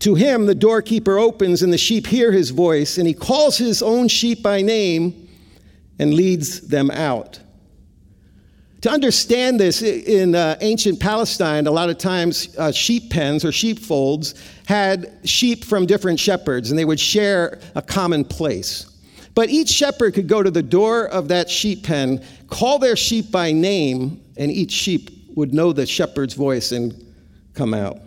To 0.00 0.14
him 0.14 0.46
the 0.46 0.54
doorkeeper 0.54 1.18
opens, 1.18 1.62
and 1.62 1.72
the 1.72 1.78
sheep 1.78 2.06
hear 2.06 2.32
his 2.32 2.50
voice, 2.50 2.98
and 2.98 3.06
he 3.06 3.14
calls 3.14 3.58
his 3.58 3.82
own 3.82 4.08
sheep 4.08 4.42
by 4.42 4.62
name 4.62 5.28
and 5.98 6.14
leads 6.14 6.62
them 6.62 6.90
out. 6.90 7.38
To 8.82 8.90
understand 8.90 9.60
this, 9.60 9.80
in 9.80 10.34
uh, 10.34 10.56
ancient 10.60 10.98
Palestine, 10.98 11.68
a 11.68 11.70
lot 11.70 11.88
of 11.88 11.98
times 11.98 12.54
uh, 12.58 12.72
sheep 12.72 13.10
pens 13.10 13.44
or 13.44 13.52
sheepfolds 13.52 14.34
had 14.66 15.20
sheep 15.22 15.64
from 15.64 15.86
different 15.86 16.18
shepherds, 16.18 16.70
and 16.70 16.78
they 16.78 16.84
would 16.84 16.98
share 16.98 17.60
a 17.76 17.82
common 17.82 18.24
place. 18.24 18.90
But 19.36 19.50
each 19.50 19.68
shepherd 19.68 20.14
could 20.14 20.26
go 20.26 20.42
to 20.42 20.50
the 20.50 20.64
door 20.64 21.06
of 21.06 21.28
that 21.28 21.48
sheep 21.48 21.84
pen, 21.84 22.24
call 22.48 22.80
their 22.80 22.96
sheep 22.96 23.30
by 23.30 23.52
name, 23.52 24.20
and 24.36 24.50
each 24.50 24.72
sheep 24.72 25.10
would 25.36 25.54
know 25.54 25.72
the 25.72 25.86
shepherd's 25.86 26.34
voice 26.34 26.72
and 26.72 26.92
come 27.54 27.74
out. 27.74 28.00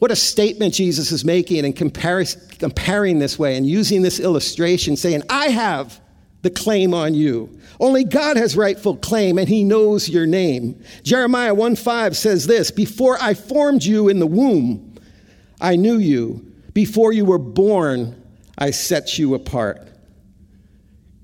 What 0.00 0.10
a 0.10 0.16
statement 0.16 0.74
Jesus 0.74 1.12
is 1.12 1.24
making 1.24 1.64
and 1.64 1.74
comparing 1.74 3.18
this 3.18 3.38
way 3.38 3.56
and 3.56 3.66
using 3.66 4.02
this 4.02 4.20
illustration, 4.20 4.96
saying, 4.96 5.22
I 5.30 5.46
have 5.46 5.98
the 6.42 6.50
claim 6.50 6.94
on 6.94 7.14
you. 7.14 7.58
Only 7.78 8.04
God 8.04 8.36
has 8.36 8.56
rightful 8.56 8.96
claim 8.96 9.38
and 9.38 9.48
he 9.48 9.64
knows 9.64 10.08
your 10.08 10.26
name. 10.26 10.82
Jeremiah 11.02 11.54
1 11.54 11.76
5 11.76 12.16
says 12.16 12.46
this 12.46 12.70
Before 12.70 13.18
I 13.20 13.34
formed 13.34 13.84
you 13.84 14.08
in 14.08 14.18
the 14.18 14.26
womb, 14.26 14.94
I 15.60 15.76
knew 15.76 15.98
you. 15.98 16.46
Before 16.72 17.12
you 17.12 17.24
were 17.24 17.38
born, 17.38 18.22
I 18.56 18.70
set 18.70 19.18
you 19.18 19.34
apart. 19.34 19.86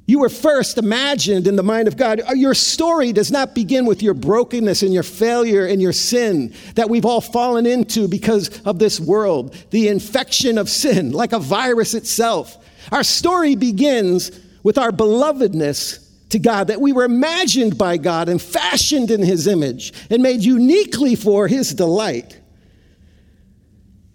You 0.08 0.20
were 0.20 0.28
first 0.28 0.78
imagined 0.78 1.49
in 1.49 1.56
the 1.56 1.64
mind 1.64 1.88
of 1.88 1.96
God. 1.96 2.20
Uh, 2.20 2.32
your 2.35 2.54
story 2.54 3.12
does 3.12 3.32
not 3.32 3.56
begin 3.56 3.87
with 3.87 4.02
your 4.02 4.14
brokenness 4.14 4.82
and 4.82 4.94
your 4.94 5.02
failure 5.02 5.66
and 5.66 5.82
your 5.82 5.92
sin 5.92 6.54
that 6.76 6.88
we've 6.88 7.04
all 7.04 7.20
fallen 7.20 7.66
into 7.66 8.06
because 8.06 8.61
of 8.62 8.78
this 8.78 9.00
world, 9.00 9.56
the 9.70 9.88
infection 9.88 10.58
of 10.58 10.68
sin, 10.68 11.11
like 11.11 11.32
a 11.32 11.40
virus 11.40 11.92
itself. 11.92 12.56
Our 12.92 13.02
story 13.02 13.56
begins 13.56 14.30
with 14.66 14.78
our 14.78 14.90
belovedness 14.90 16.28
to 16.28 16.40
God, 16.40 16.66
that 16.66 16.80
we 16.80 16.92
were 16.92 17.04
imagined 17.04 17.78
by 17.78 17.96
God 17.96 18.28
and 18.28 18.42
fashioned 18.42 19.12
in 19.12 19.23
His 19.23 19.46
image 19.46 19.92
and 20.11 20.20
made 20.20 20.42
uniquely 20.42 21.14
for 21.14 21.46
His 21.46 21.73
delight. 21.73 22.40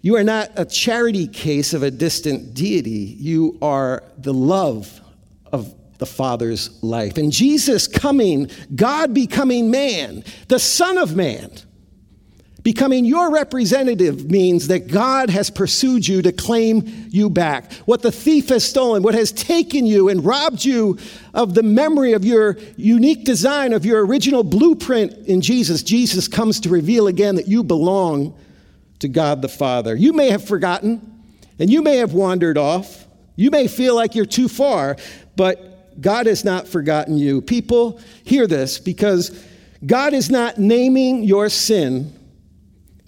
You 0.02 0.16
are 0.16 0.22
not 0.22 0.50
a 0.56 0.66
charity 0.66 1.26
case 1.26 1.72
of 1.72 1.82
a 1.82 1.90
distant 1.90 2.52
deity. 2.52 3.16
You 3.18 3.56
are 3.62 4.04
the 4.18 4.34
love 4.34 5.00
of 5.50 5.74
the 5.96 6.04
Father's 6.04 6.82
life. 6.82 7.16
And 7.16 7.32
Jesus 7.32 7.88
coming, 7.88 8.50
God 8.76 9.14
becoming 9.14 9.70
man, 9.70 10.22
the 10.48 10.58
Son 10.58 10.98
of 10.98 11.16
Man, 11.16 11.50
Becoming 12.62 13.04
your 13.04 13.32
representative 13.32 14.30
means 14.30 14.68
that 14.68 14.86
God 14.86 15.30
has 15.30 15.50
pursued 15.50 16.06
you 16.06 16.22
to 16.22 16.30
claim 16.30 17.08
you 17.10 17.28
back. 17.28 17.72
What 17.86 18.02
the 18.02 18.12
thief 18.12 18.50
has 18.50 18.62
stolen, 18.62 19.02
what 19.02 19.14
has 19.14 19.32
taken 19.32 19.84
you 19.84 20.08
and 20.08 20.24
robbed 20.24 20.64
you 20.64 20.96
of 21.34 21.54
the 21.54 21.64
memory 21.64 22.12
of 22.12 22.24
your 22.24 22.56
unique 22.76 23.24
design, 23.24 23.72
of 23.72 23.84
your 23.84 24.06
original 24.06 24.44
blueprint 24.44 25.12
in 25.26 25.40
Jesus, 25.40 25.82
Jesus 25.82 26.28
comes 26.28 26.60
to 26.60 26.68
reveal 26.68 27.08
again 27.08 27.34
that 27.34 27.48
you 27.48 27.64
belong 27.64 28.38
to 29.00 29.08
God 29.08 29.42
the 29.42 29.48
Father. 29.48 29.96
You 29.96 30.12
may 30.12 30.30
have 30.30 30.44
forgotten 30.44 31.24
and 31.58 31.68
you 31.68 31.82
may 31.82 31.96
have 31.96 32.12
wandered 32.12 32.58
off. 32.58 33.06
You 33.34 33.50
may 33.50 33.66
feel 33.66 33.96
like 33.96 34.14
you're 34.14 34.24
too 34.24 34.48
far, 34.48 34.96
but 35.34 36.00
God 36.00 36.26
has 36.26 36.44
not 36.44 36.68
forgotten 36.68 37.18
you. 37.18 37.42
People, 37.42 38.00
hear 38.22 38.46
this 38.46 38.78
because 38.78 39.36
God 39.84 40.14
is 40.14 40.30
not 40.30 40.58
naming 40.58 41.24
your 41.24 41.48
sin 41.48 42.16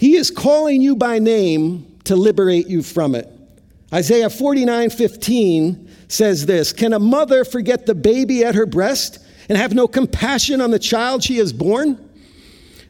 he 0.05 0.17
is 0.17 0.31
calling 0.31 0.83
you 0.83 0.97
by 0.97 1.19
name 1.19 1.97
to 2.05 2.15
liberate 2.15 2.67
you 2.67 2.83
from 2.83 3.15
it. 3.15 3.27
Isaiah 3.91 4.29
49 4.29 4.91
15 4.91 5.91
says 6.09 6.45
this 6.45 6.75
Can 6.75 6.93
a 6.93 6.99
mother 6.99 7.43
forget 7.43 7.87
the 7.87 7.95
baby 7.95 8.45
at 8.45 8.55
her 8.55 8.67
breast 8.67 9.19
and 9.49 9.57
have 9.57 9.73
no 9.73 9.89
compassion 9.89 10.61
on 10.61 10.71
the 10.71 10.79
child 10.79 11.25
she 11.25 11.39
has 11.39 11.55
born? 11.55 12.07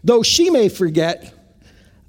Though 0.02 0.24
she 0.24 0.50
may 0.50 0.68
forget, 0.68 1.32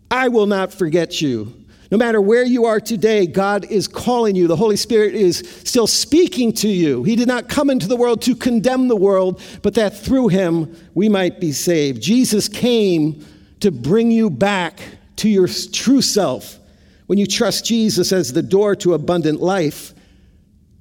I 0.10 0.28
will 0.30 0.48
not 0.48 0.74
forget 0.74 1.22
you. 1.22 1.54
No 1.92 2.00
matter 2.00 2.20
where 2.20 2.44
you 2.44 2.66
are 2.66 2.80
today, 2.80 3.28
God 3.28 3.66
is 3.66 3.88
calling 3.88 4.36
you. 4.36 4.48
The 4.48 4.56
Holy 4.56 4.76
Spirit 4.76 5.14
is 5.14 5.38
still 5.66 5.86
speaking 5.86 6.52
to 6.54 6.68
you. 6.68 7.04
He 7.04 7.16
did 7.16 7.28
not 7.28 7.48
come 7.48 7.70
into 7.70 7.88
the 7.88 7.96
world 7.96 8.24
to 8.24 8.36
condemn 8.36 8.88
the 8.88 8.96
world, 8.96 9.40
but 9.62 9.76
that 9.76 9.96
through 9.96 10.30
him 10.30 10.76
we 10.96 11.10
might 11.10 11.40
be 11.40 11.52
saved. 11.52 12.02
Jesus 12.02 12.48
came 12.48 13.24
to 13.60 13.72
bring 13.72 14.12
you 14.12 14.30
back 14.30 14.80
to 15.18 15.30
your 15.30 15.48
true 15.48 16.02
self. 16.02 16.60
When 17.08 17.20
you 17.20 17.26
trust 17.26 17.66
Jesus 17.66 18.12
as 18.12 18.34
the 18.34 18.42
door 18.42 18.76
to 18.78 18.94
abundant 18.94 19.42
life, 19.42 19.94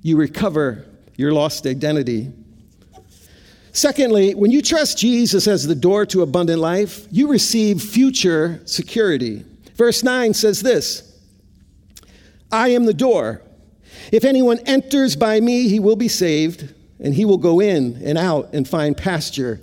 you 0.02 0.16
recover 0.16 0.84
your 1.16 1.32
lost 1.32 1.66
identity. 1.66 2.32
Secondly, 3.72 4.34
when 4.34 4.50
you 4.50 4.62
trust 4.62 4.98
Jesus 4.98 5.48
as 5.48 5.66
the 5.66 5.74
door 5.74 6.06
to 6.06 6.22
abundant 6.22 6.60
life, 6.60 7.06
you 7.10 7.28
receive 7.28 7.82
future 7.82 8.60
security. 8.66 9.44
Verse 9.74 10.02
9 10.02 10.32
says 10.34 10.60
this 10.60 11.18
I 12.52 12.68
am 12.68 12.84
the 12.84 12.94
door. 12.94 13.42
If 14.12 14.24
anyone 14.24 14.60
enters 14.60 15.16
by 15.16 15.40
me, 15.40 15.68
he 15.68 15.80
will 15.80 15.96
be 15.96 16.08
saved, 16.08 16.72
and 17.00 17.14
he 17.14 17.24
will 17.24 17.38
go 17.38 17.60
in 17.60 18.00
and 18.04 18.16
out 18.16 18.50
and 18.52 18.68
find 18.68 18.96
pasture. 18.96 19.60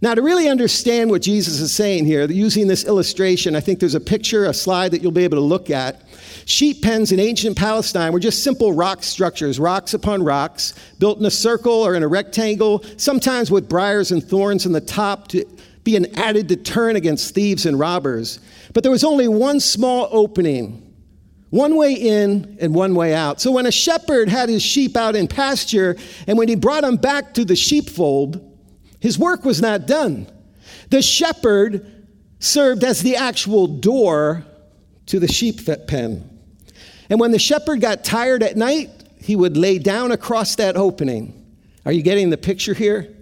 Now, 0.00 0.14
to 0.14 0.22
really 0.22 0.48
understand 0.48 1.10
what 1.10 1.22
Jesus 1.22 1.58
is 1.58 1.72
saying 1.72 2.04
here, 2.04 2.24
using 2.30 2.68
this 2.68 2.84
illustration, 2.84 3.56
I 3.56 3.60
think 3.60 3.80
there's 3.80 3.96
a 3.96 4.00
picture, 4.00 4.44
a 4.44 4.54
slide 4.54 4.92
that 4.92 5.02
you'll 5.02 5.10
be 5.10 5.24
able 5.24 5.38
to 5.38 5.44
look 5.44 5.70
at. 5.70 6.02
Sheep 6.44 6.82
pens 6.82 7.10
in 7.10 7.18
ancient 7.18 7.56
Palestine 7.56 8.12
were 8.12 8.20
just 8.20 8.44
simple 8.44 8.72
rock 8.72 9.02
structures, 9.02 9.58
rocks 9.58 9.94
upon 9.94 10.22
rocks, 10.22 10.74
built 11.00 11.18
in 11.18 11.26
a 11.26 11.32
circle 11.32 11.72
or 11.72 11.96
in 11.96 12.04
a 12.04 12.08
rectangle, 12.08 12.84
sometimes 12.96 13.50
with 13.50 13.68
briars 13.68 14.12
and 14.12 14.22
thorns 14.22 14.66
in 14.66 14.72
the 14.72 14.80
top 14.80 15.26
to 15.28 15.44
be 15.82 15.96
an 15.96 16.16
added 16.16 16.46
deterrent 16.46 16.96
against 16.96 17.34
thieves 17.34 17.66
and 17.66 17.76
robbers. 17.76 18.38
But 18.74 18.84
there 18.84 18.92
was 18.92 19.02
only 19.02 19.26
one 19.26 19.58
small 19.58 20.08
opening, 20.12 20.94
one 21.50 21.74
way 21.74 21.94
in 21.94 22.56
and 22.60 22.72
one 22.72 22.94
way 22.94 23.14
out. 23.14 23.40
So 23.40 23.50
when 23.50 23.66
a 23.66 23.72
shepherd 23.72 24.28
had 24.28 24.48
his 24.48 24.62
sheep 24.62 24.96
out 24.96 25.16
in 25.16 25.26
pasture, 25.26 25.96
and 26.28 26.38
when 26.38 26.46
he 26.46 26.54
brought 26.54 26.82
them 26.82 26.98
back 26.98 27.34
to 27.34 27.44
the 27.44 27.56
sheepfold, 27.56 28.47
his 29.00 29.18
work 29.18 29.44
was 29.44 29.60
not 29.60 29.86
done. 29.86 30.26
The 30.90 31.02
shepherd 31.02 32.06
served 32.38 32.84
as 32.84 33.02
the 33.02 33.16
actual 33.16 33.66
door 33.66 34.44
to 35.06 35.18
the 35.18 35.28
sheep 35.28 35.60
pen. 35.86 36.38
And 37.10 37.20
when 37.20 37.30
the 37.30 37.38
shepherd 37.38 37.80
got 37.80 38.04
tired 38.04 38.42
at 38.42 38.56
night, 38.56 38.90
he 39.20 39.36
would 39.36 39.56
lay 39.56 39.78
down 39.78 40.12
across 40.12 40.56
that 40.56 40.76
opening. 40.76 41.34
Are 41.84 41.92
you 41.92 42.02
getting 42.02 42.30
the 42.30 42.36
picture 42.36 42.74
here? 42.74 43.14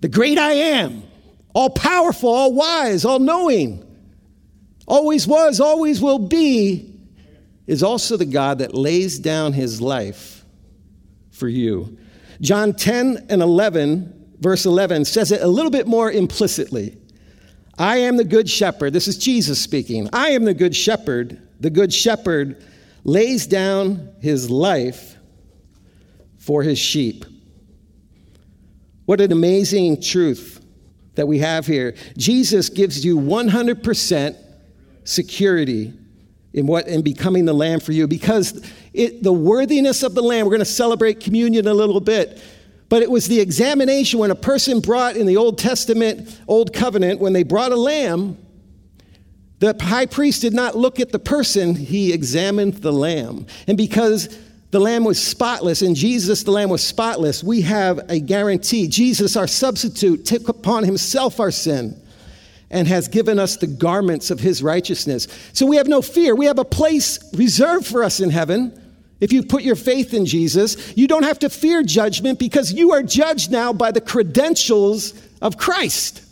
The 0.00 0.08
great 0.08 0.38
I 0.38 0.52
am, 0.52 1.02
all 1.54 1.70
powerful, 1.70 2.28
all 2.28 2.52
wise, 2.52 3.04
all 3.04 3.18
knowing, 3.18 3.82
always 4.86 5.26
was, 5.26 5.58
always 5.58 6.00
will 6.02 6.18
be, 6.18 6.92
is 7.66 7.82
also 7.82 8.16
the 8.16 8.26
God 8.26 8.58
that 8.58 8.74
lays 8.74 9.18
down 9.18 9.52
his 9.52 9.80
life 9.80 10.44
for 11.30 11.48
you. 11.48 11.98
John 12.40 12.74
10 12.74 13.26
and 13.28 13.42
11 13.42 14.15
verse 14.40 14.66
11, 14.66 15.04
says 15.04 15.32
it 15.32 15.42
a 15.42 15.46
little 15.46 15.70
bit 15.70 15.86
more 15.86 16.10
implicitly. 16.10 16.96
I 17.78 17.98
am 17.98 18.16
the 18.16 18.24
good 18.24 18.48
shepherd. 18.48 18.92
This 18.92 19.06
is 19.06 19.18
Jesus 19.18 19.60
speaking. 19.60 20.08
I 20.12 20.30
am 20.30 20.44
the 20.44 20.54
good 20.54 20.74
shepherd. 20.74 21.40
The 21.60 21.70
good 21.70 21.92
shepherd 21.92 22.62
lays 23.04 23.46
down 23.46 24.14
his 24.20 24.50
life 24.50 25.16
for 26.38 26.62
his 26.62 26.78
sheep. 26.78 27.24
What 29.04 29.20
an 29.20 29.30
amazing 29.30 30.02
truth 30.02 30.64
that 31.14 31.28
we 31.28 31.38
have 31.38 31.66
here. 31.66 31.94
Jesus 32.16 32.68
gives 32.68 33.04
you 33.04 33.18
100% 33.18 34.36
security 35.04 35.92
in 36.52 36.66
what 36.66 36.88
in 36.88 37.02
becoming 37.02 37.44
the 37.44 37.52
lamb 37.52 37.80
for 37.80 37.92
you 37.92 38.08
because 38.08 38.64
it, 38.92 39.22
the 39.22 39.32
worthiness 39.32 40.02
of 40.02 40.14
the 40.14 40.22
lamb 40.22 40.44
we're 40.44 40.50
going 40.50 40.58
to 40.58 40.64
celebrate 40.64 41.20
communion 41.20 41.66
a 41.66 41.74
little 41.74 42.00
bit 42.00 42.42
but 42.88 43.02
it 43.02 43.10
was 43.10 43.26
the 43.28 43.40
examination 43.40 44.18
when 44.18 44.30
a 44.30 44.36
person 44.36 44.80
brought 44.80 45.16
in 45.16 45.26
the 45.26 45.36
old 45.36 45.58
testament 45.58 46.40
old 46.48 46.72
covenant 46.72 47.20
when 47.20 47.32
they 47.32 47.42
brought 47.42 47.72
a 47.72 47.76
lamb 47.76 48.36
the 49.58 49.74
high 49.80 50.06
priest 50.06 50.42
did 50.42 50.52
not 50.52 50.76
look 50.76 51.00
at 51.00 51.12
the 51.12 51.18
person 51.18 51.74
he 51.74 52.12
examined 52.12 52.74
the 52.74 52.92
lamb 52.92 53.46
and 53.66 53.76
because 53.76 54.38
the 54.70 54.80
lamb 54.80 55.04
was 55.04 55.22
spotless 55.22 55.82
and 55.82 55.96
jesus 55.96 56.42
the 56.42 56.50
lamb 56.50 56.68
was 56.68 56.84
spotless 56.84 57.42
we 57.42 57.60
have 57.60 57.98
a 58.08 58.20
guarantee 58.20 58.86
jesus 58.86 59.36
our 59.36 59.46
substitute 59.46 60.24
took 60.24 60.48
upon 60.48 60.84
himself 60.84 61.40
our 61.40 61.50
sin 61.50 62.00
and 62.70 62.88
has 62.88 63.08
given 63.08 63.38
us 63.38 63.56
the 63.56 63.66
garments 63.66 64.30
of 64.30 64.40
his 64.40 64.62
righteousness. 64.62 65.28
So 65.52 65.66
we 65.66 65.76
have 65.76 65.86
no 65.86 66.02
fear. 66.02 66.34
We 66.34 66.46
have 66.46 66.58
a 66.58 66.64
place 66.64 67.18
reserved 67.34 67.86
for 67.86 68.02
us 68.02 68.20
in 68.20 68.30
heaven. 68.30 68.85
If 69.20 69.32
you 69.32 69.42
put 69.42 69.62
your 69.62 69.76
faith 69.76 70.12
in 70.12 70.26
Jesus, 70.26 70.96
you 70.96 71.08
don't 71.08 71.22
have 71.22 71.38
to 71.40 71.48
fear 71.48 71.82
judgment 71.82 72.38
because 72.38 72.72
you 72.72 72.92
are 72.92 73.02
judged 73.02 73.50
now 73.50 73.72
by 73.72 73.90
the 73.90 74.00
credentials 74.00 75.14
of 75.40 75.56
Christ. 75.56 76.22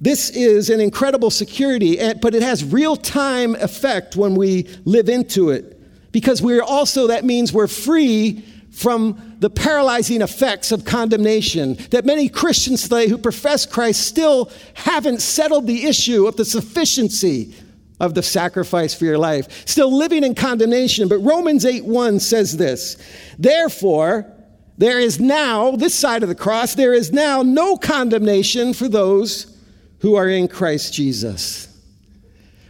This 0.00 0.30
is 0.30 0.68
an 0.68 0.80
incredible 0.80 1.30
security, 1.30 2.00
eh, 2.00 2.14
but 2.20 2.34
it 2.34 2.42
has 2.42 2.64
real 2.64 2.96
time 2.96 3.54
effect 3.54 4.16
when 4.16 4.34
we 4.34 4.64
live 4.84 5.08
into 5.08 5.50
it. 5.50 5.78
Because 6.10 6.42
we're 6.42 6.62
also, 6.62 7.06
that 7.06 7.24
means 7.24 7.52
we're 7.52 7.68
free 7.68 8.44
from 8.72 9.36
the 9.38 9.48
paralyzing 9.48 10.22
effects 10.22 10.72
of 10.72 10.84
condemnation. 10.84 11.74
That 11.90 12.04
many 12.04 12.28
Christians 12.28 12.82
today 12.82 13.06
who 13.06 13.16
profess 13.16 13.64
Christ 13.64 14.06
still 14.06 14.50
haven't 14.74 15.22
settled 15.22 15.68
the 15.68 15.84
issue 15.84 16.26
of 16.26 16.36
the 16.36 16.44
sufficiency 16.44 17.54
of 18.02 18.14
the 18.14 18.22
sacrifice 18.22 18.92
for 18.92 19.04
your 19.04 19.16
life, 19.16 19.66
still 19.66 19.96
living 19.96 20.24
in 20.24 20.34
condemnation. 20.34 21.08
But 21.08 21.20
Romans 21.20 21.64
8 21.64 21.84
1 21.84 22.20
says 22.20 22.56
this 22.56 22.96
Therefore, 23.38 24.30
there 24.76 24.98
is 24.98 25.20
now, 25.20 25.76
this 25.76 25.94
side 25.94 26.24
of 26.24 26.28
the 26.28 26.34
cross, 26.34 26.74
there 26.74 26.92
is 26.92 27.12
now 27.12 27.42
no 27.42 27.76
condemnation 27.76 28.74
for 28.74 28.88
those 28.88 29.56
who 30.00 30.16
are 30.16 30.28
in 30.28 30.48
Christ 30.48 30.92
Jesus. 30.92 31.68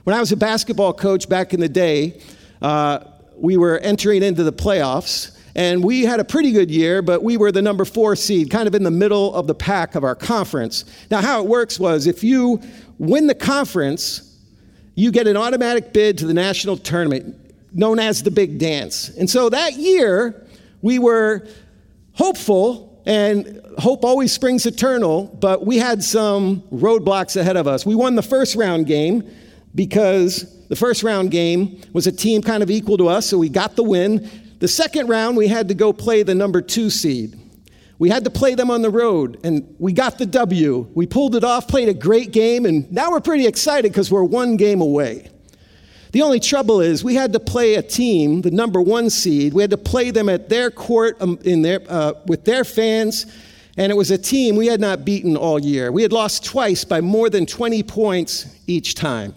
When 0.04 0.14
I 0.14 0.20
was 0.20 0.32
a 0.32 0.36
basketball 0.36 0.92
coach 0.92 1.28
back 1.28 1.54
in 1.54 1.60
the 1.60 1.68
day, 1.68 2.20
uh, 2.60 3.04
we 3.36 3.56
were 3.56 3.78
entering 3.78 4.22
into 4.22 4.44
the 4.44 4.52
playoffs. 4.52 5.36
And 5.54 5.84
we 5.84 6.04
had 6.04 6.18
a 6.18 6.24
pretty 6.24 6.50
good 6.50 6.70
year, 6.70 7.02
but 7.02 7.22
we 7.22 7.36
were 7.36 7.52
the 7.52 7.60
number 7.60 7.84
four 7.84 8.16
seed, 8.16 8.50
kind 8.50 8.66
of 8.66 8.74
in 8.74 8.84
the 8.84 8.90
middle 8.90 9.34
of 9.34 9.46
the 9.46 9.54
pack 9.54 9.94
of 9.94 10.02
our 10.02 10.14
conference. 10.14 10.86
Now, 11.10 11.20
how 11.20 11.42
it 11.42 11.46
works 11.46 11.78
was 11.78 12.06
if 12.06 12.24
you 12.24 12.62
win 12.98 13.26
the 13.26 13.34
conference, 13.34 14.31
you 14.94 15.11
get 15.11 15.26
an 15.26 15.37
automatic 15.37 15.92
bid 15.92 16.18
to 16.18 16.26
the 16.26 16.34
national 16.34 16.76
tournament 16.76 17.38
known 17.75 17.99
as 17.99 18.22
the 18.22 18.30
Big 18.30 18.58
Dance. 18.58 19.08
And 19.11 19.28
so 19.28 19.49
that 19.49 19.75
year, 19.75 20.46
we 20.82 20.99
were 20.99 21.46
hopeful, 22.12 23.02
and 23.06 23.61
hope 23.78 24.04
always 24.04 24.32
springs 24.32 24.66
eternal, 24.66 25.25
but 25.40 25.64
we 25.64 25.78
had 25.78 26.04
some 26.04 26.61
roadblocks 26.72 27.37
ahead 27.37 27.56
of 27.56 27.66
us. 27.66 27.87
We 27.87 27.94
won 27.94 28.14
the 28.14 28.22
first 28.22 28.54
round 28.54 28.87
game 28.87 29.28
because 29.75 30.66
the 30.68 30.76
first 30.76 31.02
round 31.02 31.30
game 31.30 31.80
was 31.92 32.06
a 32.06 32.12
team 32.12 32.42
kind 32.42 32.62
of 32.62 32.70
equal 32.70 32.99
to 32.99 33.08
us, 33.08 33.26
so 33.26 33.38
we 33.38 33.49
got 33.49 33.76
the 33.76 33.82
win. 33.82 34.28
The 34.58 34.68
second 34.68 35.08
round, 35.08 35.37
we 35.37 35.49
had 35.49 35.68
to 35.68 35.75
go 35.75 35.92
play 35.92 36.22
the 36.22 36.34
number 36.34 36.61
two 36.61 36.90
seed. 36.90 37.38
We 38.02 38.09
had 38.09 38.25
to 38.25 38.30
play 38.30 38.56
them 38.56 38.68
on 38.68 38.82
the 38.82 38.90
road, 38.90 39.38
and 39.44 39.76
we 39.78 39.92
got 39.92 40.18
the 40.18 40.26
W. 40.26 40.88
We 40.92 41.06
pulled 41.06 41.37
it 41.37 41.44
off, 41.44 41.68
played 41.68 41.88
a 41.88 41.94
great 41.94 42.32
game, 42.32 42.66
and 42.66 42.90
now 42.90 43.12
we're 43.12 43.21
pretty 43.21 43.47
excited 43.47 43.92
because 43.92 44.11
we're 44.11 44.25
one 44.25 44.56
game 44.56 44.80
away. 44.80 45.30
The 46.11 46.23
only 46.23 46.40
trouble 46.40 46.80
is 46.80 47.04
we 47.04 47.14
had 47.14 47.32
to 47.32 47.38
play 47.38 47.76
a 47.76 47.82
team, 47.82 48.40
the 48.40 48.50
number 48.50 48.82
one 48.82 49.09
seed. 49.09 49.54
We 49.54 49.62
had 49.62 49.71
to 49.71 49.78
play 49.78 50.11
them 50.11 50.28
at 50.28 50.49
their 50.49 50.68
court 50.68 51.16
um, 51.21 51.38
in 51.44 51.62
their, 51.62 51.81
uh, 51.88 52.14
with 52.26 52.44
their 52.44 52.64
fans, 52.64 53.24
and 53.76 53.92
it 53.92 53.94
was 53.94 54.11
a 54.11 54.18
team 54.18 54.57
we 54.57 54.66
had 54.66 54.81
not 54.81 55.05
beaten 55.05 55.37
all 55.37 55.61
year. 55.61 55.92
We 55.92 56.03
had 56.03 56.12
lost 56.12 56.44
twice 56.44 56.83
by 56.83 57.00
more 57.00 57.31
than 57.31 57.46
20 57.46 57.85
points 57.85 58.53
each 58.66 58.96
time. 58.96 59.33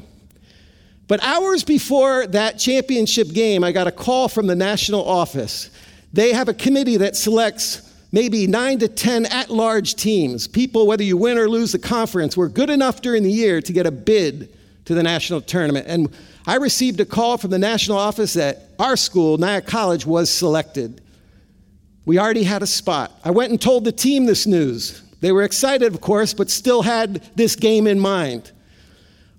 But 1.07 1.21
hours 1.21 1.63
before 1.63 2.25
that 2.25 2.57
championship 2.57 3.31
game, 3.31 3.63
I 3.63 3.71
got 3.71 3.85
a 3.85 3.91
call 3.91 4.27
from 4.27 4.47
the 4.47 4.55
national 4.55 5.07
office. 5.07 5.69
They 6.13 6.33
have 6.33 6.49
a 6.49 6.53
committee 6.55 6.97
that 6.97 7.15
selects 7.15 7.84
maybe 8.15 8.47
nine 8.47 8.79
to 8.79 8.87
10 8.87 9.25
at 9.25 9.49
large 9.49 9.95
teams. 9.95 10.47
People, 10.47 10.87
whether 10.87 11.03
you 11.03 11.17
win 11.17 11.37
or 11.37 11.49
lose 11.49 11.73
the 11.73 11.79
conference, 11.79 12.37
were 12.37 12.47
good 12.47 12.69
enough 12.69 13.01
during 13.01 13.23
the 13.23 13.31
year 13.31 13.59
to 13.59 13.73
get 13.73 13.85
a 13.85 13.91
bid 13.91 14.57
to 14.85 14.95
the 14.95 15.03
national 15.03 15.41
tournament. 15.41 15.85
And 15.89 16.09
I 16.47 16.55
received 16.55 17.01
a 17.01 17.05
call 17.05 17.37
from 17.37 17.49
the 17.49 17.59
national 17.59 17.97
office 17.97 18.33
that 18.35 18.69
our 18.79 18.95
school, 18.95 19.37
Nyack 19.37 19.67
College, 19.67 20.05
was 20.05 20.31
selected. 20.31 21.01
We 22.05 22.17
already 22.17 22.43
had 22.43 22.63
a 22.63 22.67
spot. 22.67 23.11
I 23.25 23.31
went 23.31 23.51
and 23.51 23.61
told 23.61 23.83
the 23.83 23.91
team 23.91 24.27
this 24.27 24.47
news. 24.47 25.01
They 25.19 25.33
were 25.33 25.43
excited, 25.43 25.93
of 25.93 25.99
course, 25.99 26.33
but 26.33 26.49
still 26.49 26.83
had 26.83 27.15
this 27.35 27.57
game 27.57 27.85
in 27.85 27.99
mind. 27.99 28.49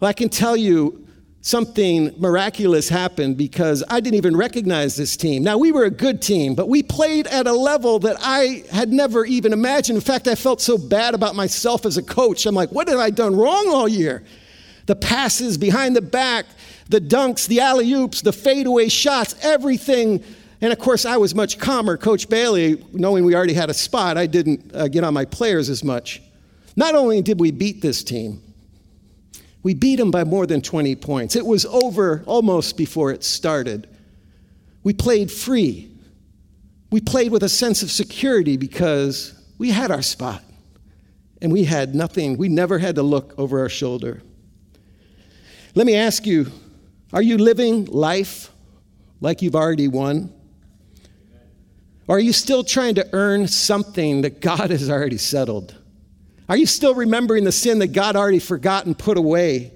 Well, 0.00 0.10
I 0.10 0.12
can 0.12 0.28
tell 0.28 0.54
you, 0.54 1.05
something 1.46 2.12
miraculous 2.18 2.88
happened 2.88 3.36
because 3.36 3.84
I 3.88 4.00
didn't 4.00 4.16
even 4.16 4.36
recognize 4.36 4.96
this 4.96 5.16
team. 5.16 5.44
Now, 5.44 5.56
we 5.58 5.70
were 5.70 5.84
a 5.84 5.90
good 5.92 6.20
team, 6.20 6.56
but 6.56 6.68
we 6.68 6.82
played 6.82 7.28
at 7.28 7.46
a 7.46 7.52
level 7.52 8.00
that 8.00 8.16
I 8.18 8.64
had 8.72 8.92
never 8.92 9.24
even 9.24 9.52
imagined. 9.52 9.96
In 9.96 10.02
fact, 10.02 10.26
I 10.26 10.34
felt 10.34 10.60
so 10.60 10.76
bad 10.76 11.14
about 11.14 11.36
myself 11.36 11.86
as 11.86 11.98
a 11.98 12.02
coach. 12.02 12.46
I'm 12.46 12.56
like, 12.56 12.70
what 12.72 12.88
have 12.88 12.98
I 12.98 13.10
done 13.10 13.36
wrong 13.36 13.68
all 13.68 13.86
year? 13.86 14.24
The 14.86 14.96
passes 14.96 15.56
behind 15.56 15.94
the 15.94 16.02
back, 16.02 16.46
the 16.88 17.00
dunks, 17.00 17.46
the 17.46 17.60
alley 17.60 17.92
oops, 17.92 18.22
the 18.22 18.32
fadeaway 18.32 18.88
shots, 18.88 19.36
everything. 19.40 20.24
And 20.60 20.72
of 20.72 20.80
course, 20.80 21.04
I 21.04 21.16
was 21.16 21.32
much 21.32 21.60
calmer. 21.60 21.96
Coach 21.96 22.28
Bailey, 22.28 22.84
knowing 22.92 23.24
we 23.24 23.36
already 23.36 23.54
had 23.54 23.70
a 23.70 23.74
spot, 23.74 24.18
I 24.18 24.26
didn't 24.26 24.74
uh, 24.74 24.88
get 24.88 25.04
on 25.04 25.14
my 25.14 25.24
players 25.24 25.70
as 25.70 25.84
much. 25.84 26.20
Not 26.74 26.96
only 26.96 27.22
did 27.22 27.38
we 27.38 27.52
beat 27.52 27.82
this 27.82 28.02
team, 28.02 28.42
we 29.66 29.74
beat 29.74 29.96
them 29.96 30.12
by 30.12 30.22
more 30.22 30.46
than 30.46 30.60
20 30.60 30.94
points. 30.94 31.34
It 31.34 31.44
was 31.44 31.66
over 31.66 32.22
almost 32.24 32.76
before 32.76 33.10
it 33.10 33.24
started. 33.24 33.88
We 34.84 34.92
played 34.92 35.28
free. 35.28 35.90
We 36.92 37.00
played 37.00 37.32
with 37.32 37.42
a 37.42 37.48
sense 37.48 37.82
of 37.82 37.90
security 37.90 38.56
because 38.56 39.34
we 39.58 39.72
had 39.72 39.90
our 39.90 40.02
spot 40.02 40.44
and 41.42 41.52
we 41.52 41.64
had 41.64 41.96
nothing. 41.96 42.36
We 42.36 42.48
never 42.48 42.78
had 42.78 42.94
to 42.94 43.02
look 43.02 43.34
over 43.38 43.58
our 43.58 43.68
shoulder. 43.68 44.22
Let 45.74 45.84
me 45.84 45.96
ask 45.96 46.24
you 46.26 46.46
are 47.12 47.22
you 47.22 47.36
living 47.36 47.86
life 47.86 48.52
like 49.20 49.42
you've 49.42 49.56
already 49.56 49.88
won? 49.88 50.32
Or 52.06 52.18
are 52.18 52.20
you 52.20 52.32
still 52.32 52.62
trying 52.62 52.94
to 52.94 53.08
earn 53.12 53.48
something 53.48 54.22
that 54.22 54.40
God 54.40 54.70
has 54.70 54.88
already 54.88 55.18
settled? 55.18 55.74
Are 56.48 56.56
you 56.56 56.66
still 56.66 56.94
remembering 56.94 57.44
the 57.44 57.52
sin 57.52 57.80
that 57.80 57.88
God 57.88 58.14
already 58.16 58.38
forgot 58.38 58.86
and 58.86 58.96
put 58.96 59.18
away? 59.18 59.72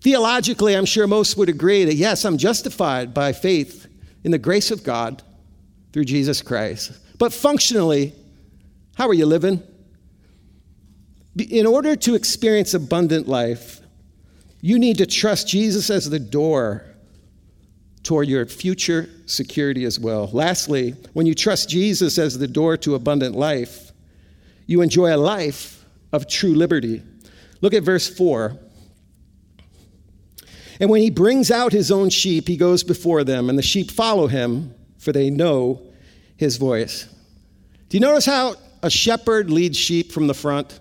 Theologically, 0.00 0.74
I'm 0.74 0.84
sure 0.84 1.06
most 1.06 1.36
would 1.36 1.48
agree 1.48 1.84
that 1.84 1.94
yes, 1.94 2.24
I'm 2.24 2.38
justified 2.38 3.14
by 3.14 3.32
faith 3.32 3.86
in 4.22 4.30
the 4.30 4.38
grace 4.38 4.70
of 4.70 4.84
God 4.84 5.22
through 5.92 6.04
Jesus 6.04 6.42
Christ. 6.42 6.92
But 7.18 7.32
functionally, 7.32 8.12
how 8.96 9.08
are 9.08 9.14
you 9.14 9.26
living? 9.26 9.62
In 11.36 11.66
order 11.66 11.96
to 11.96 12.14
experience 12.14 12.74
abundant 12.74 13.28
life, 13.28 13.80
you 14.60 14.78
need 14.78 14.98
to 14.98 15.06
trust 15.06 15.48
Jesus 15.48 15.88
as 15.88 16.10
the 16.10 16.18
door 16.18 16.84
toward 18.02 18.28
your 18.28 18.44
future 18.46 19.08
security 19.26 19.84
as 19.84 19.98
well. 19.98 20.28
Lastly, 20.32 20.94
when 21.12 21.26
you 21.26 21.34
trust 21.34 21.68
Jesus 21.68 22.18
as 22.18 22.38
the 22.38 22.48
door 22.48 22.76
to 22.78 22.94
abundant 22.94 23.34
life, 23.36 23.92
you 24.66 24.82
enjoy 24.82 25.14
a 25.14 25.16
life 25.16 25.77
of 26.12 26.28
true 26.28 26.54
liberty. 26.54 27.02
Look 27.60 27.74
at 27.74 27.82
verse 27.82 28.08
4. 28.08 28.56
And 30.80 30.90
when 30.90 31.02
he 31.02 31.10
brings 31.10 31.50
out 31.50 31.72
his 31.72 31.90
own 31.90 32.08
sheep, 32.08 32.46
he 32.46 32.56
goes 32.56 32.84
before 32.84 33.24
them, 33.24 33.48
and 33.48 33.58
the 33.58 33.62
sheep 33.62 33.90
follow 33.90 34.28
him, 34.28 34.74
for 34.98 35.12
they 35.12 35.28
know 35.28 35.82
his 36.36 36.56
voice. 36.56 37.06
Do 37.88 37.96
you 37.96 38.00
notice 38.00 38.26
how 38.26 38.54
a 38.82 38.90
shepherd 38.90 39.50
leads 39.50 39.76
sheep 39.76 40.12
from 40.12 40.28
the 40.28 40.34
front? 40.34 40.78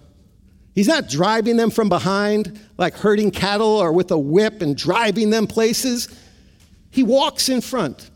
He's 0.75 0.87
not 0.87 1.09
driving 1.09 1.57
them 1.57 1.71
from 1.71 1.89
behind, 1.89 2.59
like 2.77 2.93
herding 2.93 3.31
cattle 3.31 3.77
or 3.77 3.91
with 3.91 4.11
a 4.11 4.19
whip 4.19 4.61
and 4.61 4.77
driving 4.77 5.31
them 5.31 5.47
places. 5.47 6.07
He 6.91 7.01
walks 7.01 7.49
in 7.49 7.61
front. 7.61 8.11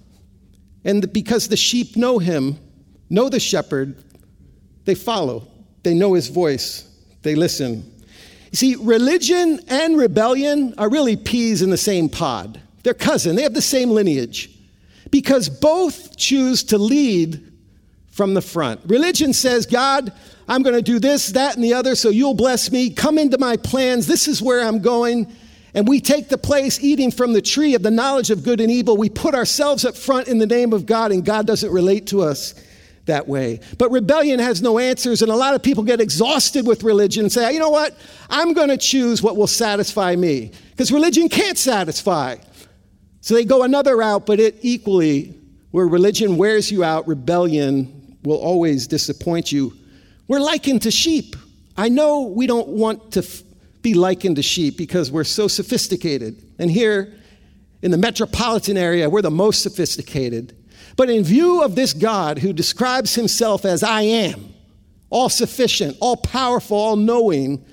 And 0.85 1.11
because 1.11 1.47
the 1.47 1.57
sheep 1.57 1.95
know 1.95 2.19
him, 2.19 2.59
know 3.09 3.29
the 3.29 3.39
shepherd, 3.39 4.03
they 4.85 4.93
follow. 4.93 5.47
They 5.81 5.95
know 5.95 6.13
his 6.13 6.27
voice 6.27 6.90
they 7.23 7.35
listen. 7.35 7.91
You 8.51 8.57
see, 8.57 8.75
religion 8.75 9.59
and 9.67 9.97
rebellion 9.97 10.73
are 10.77 10.89
really 10.89 11.15
peas 11.15 11.61
in 11.61 11.69
the 11.69 11.77
same 11.77 12.09
pod. 12.09 12.59
They're 12.83 12.93
cousin, 12.93 13.35
they 13.35 13.43
have 13.43 13.53
the 13.53 13.61
same 13.61 13.91
lineage 13.91 14.49
because 15.11 15.49
both 15.49 16.17
choose 16.17 16.63
to 16.65 16.77
lead 16.77 17.51
from 18.09 18.33
the 18.33 18.41
front. 18.41 18.81
Religion 18.85 19.33
says, 19.33 19.65
God, 19.65 20.11
I'm 20.47 20.63
going 20.63 20.75
to 20.75 20.81
do 20.81 20.99
this, 20.99 21.27
that, 21.29 21.55
and 21.55 21.63
the 21.63 21.73
other, 21.73 21.95
so 21.95 22.09
you'll 22.09 22.33
bless 22.33 22.71
me. 22.71 22.89
Come 22.89 23.17
into 23.17 23.37
my 23.37 23.55
plans. 23.57 24.07
This 24.07 24.27
is 24.27 24.41
where 24.41 24.61
I'm 24.61 24.79
going. 24.79 25.27
and 25.73 25.87
we 25.87 26.01
take 26.01 26.29
the 26.29 26.37
place 26.37 26.83
eating 26.83 27.11
from 27.11 27.33
the 27.33 27.41
tree 27.41 27.75
of 27.75 27.83
the 27.83 27.91
knowledge 27.91 28.29
of 28.29 28.43
good 28.43 28.59
and 28.59 28.69
evil. 28.69 28.97
We 28.97 29.09
put 29.09 29.33
ourselves 29.33 29.85
up 29.85 29.95
front 29.95 30.27
in 30.27 30.37
the 30.37 30.47
name 30.47 30.73
of 30.73 30.85
God, 30.85 31.11
and 31.11 31.23
God 31.23 31.47
doesn't 31.47 31.71
relate 31.71 32.07
to 32.07 32.21
us 32.21 32.53
that 33.05 33.27
way. 33.27 33.59
But 33.77 33.91
rebellion 33.91 34.39
has 34.39 34.61
no 34.61 34.79
answers, 34.79 35.21
and 35.21 35.31
a 35.31 35.35
lot 35.35 35.53
of 35.53 35.63
people 35.63 35.83
get 35.83 35.99
exhausted 35.99 36.67
with 36.67 36.83
religion 36.83 37.23
and 37.23 37.31
say, 37.31 37.53
you 37.53 37.59
know 37.59 37.69
what? 37.69 37.97
I'm 38.29 38.53
going 38.53 38.69
to 38.69 38.77
choose 38.77 39.21
what 39.21 39.35
will 39.35 39.47
satisfy 39.47 40.15
me. 40.15 40.51
Because 40.71 40.91
religion 40.91 41.29
can't 41.29 41.57
satisfy. 41.57 42.37
So 43.21 43.33
they 43.33 43.45
go 43.45 43.63
another 43.63 43.97
route, 43.97 44.25
but 44.25 44.39
it 44.39 44.57
equally, 44.61 45.35
where 45.71 45.87
religion 45.87 46.37
wears 46.37 46.71
you 46.71 46.83
out, 46.83 47.07
rebellion 47.07 48.17
will 48.23 48.37
always 48.37 48.87
disappoint 48.87 49.51
you. 49.51 49.73
We're 50.27 50.39
likened 50.39 50.83
to 50.83 50.91
sheep. 50.91 51.35
I 51.77 51.89
know 51.89 52.21
we 52.21 52.47
don't 52.47 52.67
want 52.67 53.13
to 53.13 53.27
be 53.81 53.93
likened 53.93 54.35
to 54.35 54.43
sheep 54.43 54.77
because 54.77 55.11
we're 55.11 55.23
so 55.23 55.47
sophisticated. 55.47 56.41
And 56.59 56.69
here 56.69 57.13
in 57.81 57.91
the 57.91 57.97
metropolitan 57.97 58.77
area, 58.77 59.09
we're 59.09 59.23
the 59.23 59.31
most 59.31 59.63
sophisticated. 59.63 60.55
But 60.97 61.09
in 61.09 61.23
view 61.23 61.63
of 61.63 61.75
this 61.75 61.93
God 61.93 62.39
who 62.39 62.53
describes 62.53 63.15
himself 63.15 63.65
as 63.65 63.83
I 63.83 64.01
am, 64.01 64.53
all 65.09 65.29
sufficient, 65.29 65.97
all 65.99 66.17
powerful, 66.17 66.77
all 66.77 66.95
knowing, 66.95 67.63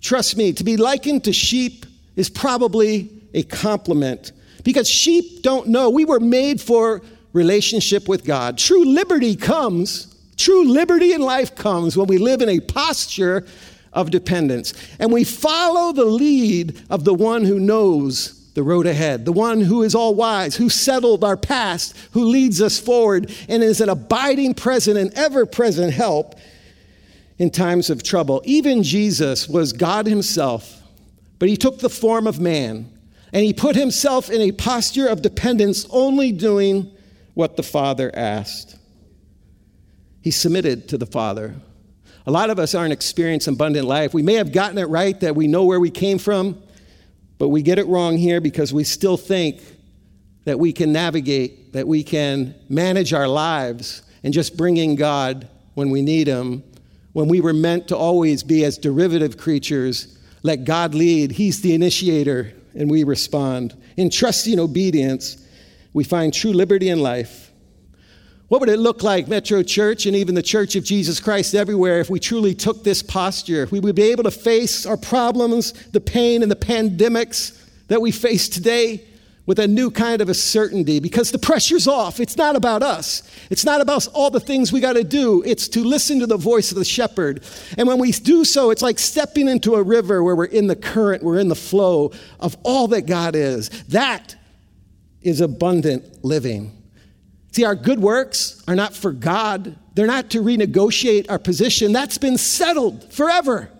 trust 0.00 0.36
me, 0.36 0.52
to 0.52 0.64
be 0.64 0.76
likened 0.76 1.24
to 1.24 1.32
sheep 1.32 1.86
is 2.16 2.28
probably 2.28 3.10
a 3.32 3.42
compliment 3.42 4.32
because 4.62 4.88
sheep 4.88 5.42
don't 5.42 5.68
know. 5.68 5.90
We 5.90 6.04
were 6.04 6.20
made 6.20 6.60
for 6.60 7.02
relationship 7.32 8.08
with 8.08 8.24
God. 8.24 8.56
True 8.56 8.84
liberty 8.84 9.36
comes, 9.36 10.14
true 10.36 10.64
liberty 10.64 11.12
in 11.12 11.20
life 11.20 11.54
comes 11.54 11.96
when 11.96 12.06
we 12.06 12.18
live 12.18 12.40
in 12.42 12.48
a 12.48 12.60
posture 12.60 13.46
of 13.92 14.10
dependence. 14.10 14.74
And 14.98 15.12
we 15.12 15.24
follow 15.24 15.92
the 15.92 16.04
lead 16.04 16.80
of 16.90 17.04
the 17.04 17.14
one 17.14 17.44
who 17.44 17.58
knows 17.58 18.40
the 18.54 18.62
road 18.62 18.86
ahead, 18.86 19.24
the 19.24 19.32
one 19.32 19.60
who 19.60 19.82
is 19.82 19.94
all 19.94 20.14
wise, 20.14 20.56
who 20.56 20.68
settled 20.68 21.24
our 21.24 21.36
past, 21.36 21.96
who 22.12 22.24
leads 22.24 22.62
us 22.62 22.78
forward, 22.78 23.34
and 23.48 23.62
is 23.62 23.80
an 23.80 23.88
abiding 23.88 24.54
present 24.54 24.96
and 24.96 25.12
ever 25.14 25.44
present 25.44 25.92
help 25.92 26.36
in 27.36 27.50
times 27.50 27.90
of 27.90 28.02
trouble. 28.02 28.40
Even 28.44 28.82
Jesus 28.82 29.48
was 29.48 29.72
God 29.72 30.06
Himself, 30.06 30.82
but 31.38 31.48
He 31.48 31.56
took 31.56 31.80
the 31.80 31.90
form 31.90 32.26
of 32.26 32.40
man 32.40 32.90
and 33.32 33.44
He 33.44 33.52
put 33.52 33.74
Himself 33.74 34.30
in 34.30 34.40
a 34.40 34.52
posture 34.52 35.08
of 35.08 35.20
dependence, 35.20 35.86
only 35.90 36.30
doing 36.30 36.90
what 37.34 37.56
the 37.56 37.64
Father 37.64 38.12
asked. 38.14 38.78
He 40.20 40.30
submitted 40.30 40.88
to 40.90 40.96
the 40.96 41.06
Father. 41.06 41.56
A 42.26 42.30
lot 42.30 42.48
of 42.48 42.60
us 42.60 42.74
aren't 42.74 42.92
experiencing 42.92 43.54
abundant 43.54 43.86
life. 43.86 44.14
We 44.14 44.22
may 44.22 44.34
have 44.34 44.52
gotten 44.52 44.78
it 44.78 44.84
right 44.84 45.18
that 45.20 45.34
we 45.34 45.48
know 45.48 45.64
where 45.64 45.80
we 45.80 45.90
came 45.90 46.18
from, 46.18 46.62
but 47.38 47.48
we 47.48 47.62
get 47.62 47.78
it 47.78 47.86
wrong 47.86 48.16
here 48.16 48.40
because 48.40 48.72
we 48.72 48.84
still 48.84 49.16
think 49.16 49.60
that 50.44 50.58
we 50.58 50.72
can 50.72 50.92
navigate, 50.92 51.72
that 51.72 51.86
we 51.86 52.02
can 52.02 52.54
manage 52.68 53.12
our 53.12 53.28
lives 53.28 54.02
and 54.22 54.32
just 54.32 54.56
bring 54.56 54.76
in 54.76 54.94
God 54.94 55.48
when 55.74 55.90
we 55.90 56.02
need 56.02 56.26
Him, 56.26 56.62
when 57.12 57.28
we 57.28 57.40
were 57.40 57.52
meant 57.52 57.88
to 57.88 57.96
always 57.96 58.42
be 58.42 58.64
as 58.64 58.78
derivative 58.78 59.36
creatures. 59.36 60.18
Let 60.42 60.64
God 60.64 60.94
lead, 60.94 61.32
He's 61.32 61.60
the 61.62 61.74
initiator, 61.74 62.52
and 62.74 62.90
we 62.90 63.04
respond. 63.04 63.74
In 63.96 64.10
trusting 64.10 64.58
obedience, 64.58 65.36
we 65.92 66.04
find 66.04 66.32
true 66.32 66.52
liberty 66.52 66.88
in 66.88 67.00
life 67.00 67.43
what 68.48 68.60
would 68.60 68.68
it 68.68 68.78
look 68.78 69.02
like, 69.02 69.26
Metro 69.26 69.62
Church 69.62 70.06
and 70.06 70.14
even 70.14 70.34
the 70.34 70.42
Church 70.42 70.76
of 70.76 70.84
Jesus 70.84 71.18
Christ 71.18 71.54
everywhere, 71.54 72.00
if 72.00 72.10
we 72.10 72.20
truly 72.20 72.54
took 72.54 72.84
this 72.84 73.02
posture? 73.02 73.62
If 73.62 73.72
we 73.72 73.80
would 73.80 73.96
be 73.96 74.10
able 74.10 74.24
to 74.24 74.30
face 74.30 74.84
our 74.84 74.96
problems, 74.96 75.72
the 75.90 76.00
pain, 76.00 76.42
and 76.42 76.50
the 76.50 76.56
pandemics 76.56 77.60
that 77.88 78.00
we 78.00 78.10
face 78.10 78.48
today 78.48 79.06
with 79.46 79.58
a 79.58 79.68
new 79.68 79.90
kind 79.90 80.22
of 80.22 80.28
a 80.28 80.34
certainty 80.34 81.00
because 81.00 81.30
the 81.30 81.38
pressure's 81.38 81.86
off. 81.86 82.18
It's 82.18 82.36
not 82.36 82.56
about 82.56 82.82
us. 82.82 83.22
It's 83.50 83.64
not 83.64 83.80
about 83.80 84.06
all 84.08 84.30
the 84.30 84.40
things 84.40 84.72
we 84.72 84.80
got 84.80 84.94
to 84.94 85.04
do. 85.04 85.42
It's 85.44 85.68
to 85.68 85.84
listen 85.84 86.20
to 86.20 86.26
the 86.26 86.36
voice 86.36 86.70
of 86.70 86.78
the 86.78 86.84
shepherd. 86.84 87.44
And 87.76 87.86
when 87.86 87.98
we 87.98 88.12
do 88.12 88.44
so, 88.44 88.70
it's 88.70 88.82
like 88.82 88.98
stepping 88.98 89.48
into 89.48 89.74
a 89.74 89.82
river 89.82 90.22
where 90.22 90.34
we're 90.34 90.46
in 90.46 90.66
the 90.66 90.76
current, 90.76 91.22
we're 91.22 91.38
in 91.38 91.48
the 91.48 91.54
flow 91.54 92.12
of 92.40 92.56
all 92.62 92.88
that 92.88 93.02
God 93.02 93.36
is. 93.36 93.68
That 93.88 94.34
is 95.20 95.40
abundant 95.40 96.24
living. 96.24 96.73
See, 97.54 97.64
our 97.64 97.76
good 97.76 98.00
works 98.00 98.60
are 98.66 98.74
not 98.74 98.94
for 98.94 99.12
God, 99.12 99.76
they're 99.94 100.08
not 100.08 100.30
to 100.30 100.42
renegotiate 100.42 101.30
our 101.30 101.38
position. 101.38 101.92
That's 101.92 102.18
been 102.18 102.36
settled 102.36 103.12
forever. 103.12 103.70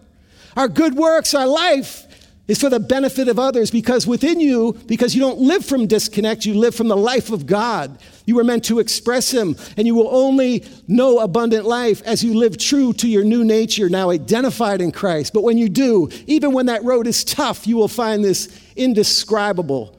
Our 0.56 0.68
good 0.68 0.94
works, 0.94 1.34
our 1.34 1.48
life, 1.48 2.06
is 2.46 2.60
for 2.60 2.70
the 2.70 2.78
benefit 2.78 3.26
of 3.26 3.40
others 3.40 3.72
because 3.72 4.06
within 4.06 4.38
you, 4.38 4.78
because 4.87 5.12
you 5.12 5.20
don't 5.20 5.40
live 5.40 5.66
from 5.66 5.88
disconnect, 5.88 6.46
you 6.46 6.54
live 6.54 6.76
from 6.76 6.87
the 6.87 6.96
life 6.96 7.32
of 7.32 7.46
God. 7.46 7.98
You 8.26 8.37
were 8.37 8.44
meant 8.44 8.64
to 8.66 8.78
express 8.78 9.32
Him, 9.32 9.56
and 9.76 9.88
you 9.88 9.96
will 9.96 10.14
only 10.14 10.64
know 10.87 11.18
abundant 11.18 11.64
life 11.64 12.00
as 12.02 12.22
you 12.22 12.34
live 12.34 12.56
true 12.56 12.92
to 12.92 13.08
your 13.08 13.24
new 13.24 13.44
nature, 13.44 13.88
now 13.88 14.10
identified 14.10 14.82
in 14.82 14.92
Christ. 14.92 15.32
But 15.32 15.42
when 15.42 15.58
you 15.58 15.68
do, 15.68 16.10
even 16.28 16.52
when 16.52 16.66
that 16.66 16.84
road 16.84 17.08
is 17.08 17.24
tough, 17.24 17.66
you 17.66 17.76
will 17.76 17.88
find 17.88 18.22
this 18.22 18.56
indescribable 18.76 19.98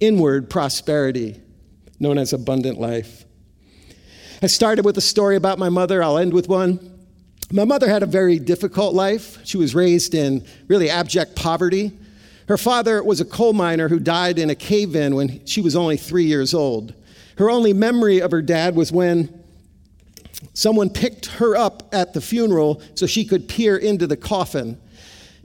inward 0.00 0.48
prosperity 0.48 1.38
known 2.00 2.18
as 2.18 2.32
abundant 2.32 2.80
life. 2.80 3.24
I 4.42 4.46
started 4.46 4.86
with 4.86 4.96
a 4.96 5.02
story 5.02 5.36
about 5.36 5.58
my 5.58 5.68
mother. 5.68 6.02
I'll 6.02 6.16
end 6.16 6.32
with 6.32 6.48
one. 6.48 6.80
My 7.52 7.64
mother 7.64 7.88
had 7.88 8.02
a 8.02 8.06
very 8.06 8.38
difficult 8.38 8.94
life. 8.94 9.38
She 9.44 9.58
was 9.58 9.74
raised 9.74 10.14
in 10.14 10.46
really 10.66 10.88
abject 10.88 11.36
poverty. 11.36 11.92
Her 12.48 12.56
father 12.56 13.04
was 13.04 13.20
a 13.20 13.24
coal 13.24 13.52
miner 13.52 13.88
who 13.88 14.00
died 14.00 14.38
in 14.38 14.48
a 14.48 14.54
cave 14.54 14.96
in 14.96 15.14
when 15.14 15.44
she 15.46 15.60
was 15.60 15.76
only 15.76 15.98
three 15.98 16.24
years 16.24 16.54
old. 16.54 16.94
Her 17.36 17.50
only 17.50 17.72
memory 17.72 18.20
of 18.20 18.30
her 18.30 18.42
dad 18.42 18.74
was 18.76 18.90
when 18.90 19.44
someone 20.54 20.90
picked 20.90 21.26
her 21.26 21.54
up 21.56 21.88
at 21.92 22.14
the 22.14 22.20
funeral 22.20 22.82
so 22.94 23.06
she 23.06 23.24
could 23.24 23.46
peer 23.46 23.76
into 23.76 24.06
the 24.06 24.16
coffin. 24.16 24.80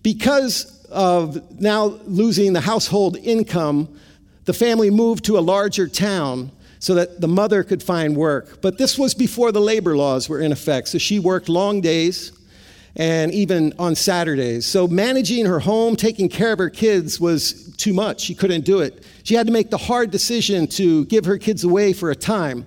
Because 0.03 0.85
of 0.89 1.59
now 1.59 1.85
losing 2.05 2.53
the 2.53 2.61
household 2.61 3.17
income, 3.17 3.99
the 4.45 4.53
family 4.53 4.89
moved 4.89 5.25
to 5.25 5.37
a 5.37 5.41
larger 5.41 5.87
town 5.87 6.51
so 6.79 6.95
that 6.95 7.19
the 7.19 7.27
mother 7.27 7.63
could 7.63 7.81
find 7.81 8.15
work. 8.15 8.61
But 8.61 8.77
this 8.77 8.97
was 8.97 9.13
before 9.13 9.51
the 9.51 9.61
labor 9.61 9.97
laws 9.97 10.29
were 10.29 10.39
in 10.39 10.51
effect, 10.51 10.89
so 10.89 10.97
she 10.97 11.19
worked 11.19 11.49
long 11.49 11.81
days 11.81 12.31
and 12.95 13.33
even 13.33 13.73
on 13.77 13.95
Saturdays. 13.95 14.65
So 14.65 14.87
managing 14.87 15.45
her 15.45 15.59
home, 15.59 15.95
taking 15.95 16.29
care 16.29 16.53
of 16.53 16.59
her 16.59 16.69
kids 16.69 17.19
was 17.19 17.75
too 17.75 17.93
much. 17.93 18.21
She 18.21 18.35
couldn't 18.35 18.63
do 18.65 18.79
it. 18.79 19.03
She 19.23 19.35
had 19.35 19.47
to 19.47 19.53
make 19.53 19.69
the 19.69 19.77
hard 19.77 20.11
decision 20.11 20.67
to 20.67 21.05
give 21.05 21.25
her 21.25 21.37
kids 21.37 21.63
away 21.63 21.91
for 21.91 22.11
a 22.11 22.15
time. 22.15 22.65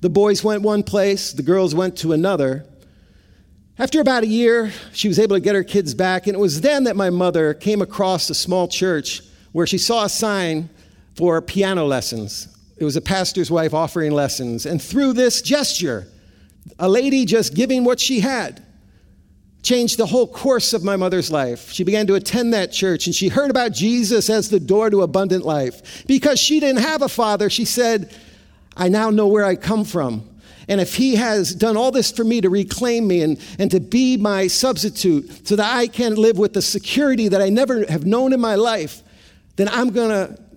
The 0.00 0.10
boys 0.10 0.42
went 0.44 0.62
one 0.62 0.82
place, 0.82 1.32
the 1.32 1.42
girls 1.42 1.74
went 1.74 1.96
to 1.98 2.12
another. 2.12 2.66
After 3.78 4.00
about 4.00 4.24
a 4.24 4.26
year, 4.26 4.72
she 4.92 5.08
was 5.08 5.18
able 5.18 5.36
to 5.36 5.40
get 5.40 5.54
her 5.54 5.64
kids 5.64 5.94
back, 5.94 6.26
and 6.26 6.34
it 6.34 6.40
was 6.40 6.60
then 6.60 6.84
that 6.84 6.96
my 6.96 7.08
mother 7.08 7.54
came 7.54 7.80
across 7.80 8.28
a 8.28 8.34
small 8.34 8.68
church 8.68 9.22
where 9.52 9.66
she 9.66 9.78
saw 9.78 10.04
a 10.04 10.08
sign 10.08 10.68
for 11.20 11.42
piano 11.42 11.84
lessons. 11.84 12.48
It 12.78 12.84
was 12.84 12.96
a 12.96 13.00
pastor's 13.02 13.50
wife 13.50 13.74
offering 13.74 14.12
lessons. 14.12 14.64
And 14.64 14.80
through 14.80 15.12
this 15.12 15.42
gesture, 15.42 16.08
a 16.78 16.88
lady 16.88 17.26
just 17.26 17.52
giving 17.52 17.84
what 17.84 18.00
she 18.00 18.20
had, 18.20 18.64
changed 19.62 19.98
the 19.98 20.06
whole 20.06 20.26
course 20.26 20.72
of 20.72 20.82
my 20.82 20.96
mother's 20.96 21.30
life. 21.30 21.72
She 21.72 21.84
began 21.84 22.06
to 22.06 22.14
attend 22.14 22.54
that 22.54 22.72
church 22.72 23.04
and 23.04 23.14
she 23.14 23.28
heard 23.28 23.50
about 23.50 23.72
Jesus 23.72 24.30
as 24.30 24.48
the 24.48 24.58
door 24.58 24.88
to 24.88 25.02
abundant 25.02 25.44
life. 25.44 26.06
Because 26.06 26.40
she 26.40 26.58
didn't 26.58 26.80
have 26.80 27.02
a 27.02 27.08
father, 27.10 27.50
she 27.50 27.66
said, 27.66 28.16
I 28.74 28.88
now 28.88 29.10
know 29.10 29.26
where 29.26 29.44
I 29.44 29.56
come 29.56 29.84
from. 29.84 30.26
And 30.68 30.80
if 30.80 30.94
he 30.94 31.16
has 31.16 31.54
done 31.54 31.76
all 31.76 31.90
this 31.90 32.10
for 32.10 32.24
me 32.24 32.40
to 32.40 32.48
reclaim 32.48 33.06
me 33.06 33.20
and, 33.20 33.38
and 33.58 33.70
to 33.72 33.80
be 33.80 34.16
my 34.16 34.46
substitute 34.46 35.46
so 35.46 35.54
that 35.56 35.70
I 35.70 35.86
can 35.86 36.14
live 36.14 36.38
with 36.38 36.54
the 36.54 36.62
security 36.62 37.28
that 37.28 37.42
I 37.42 37.50
never 37.50 37.84
have 37.90 38.06
known 38.06 38.32
in 38.32 38.40
my 38.40 38.54
life, 38.54 39.02
then 39.56 39.68
I'm 39.68 39.90
going 39.90 40.08
to 40.08 40.49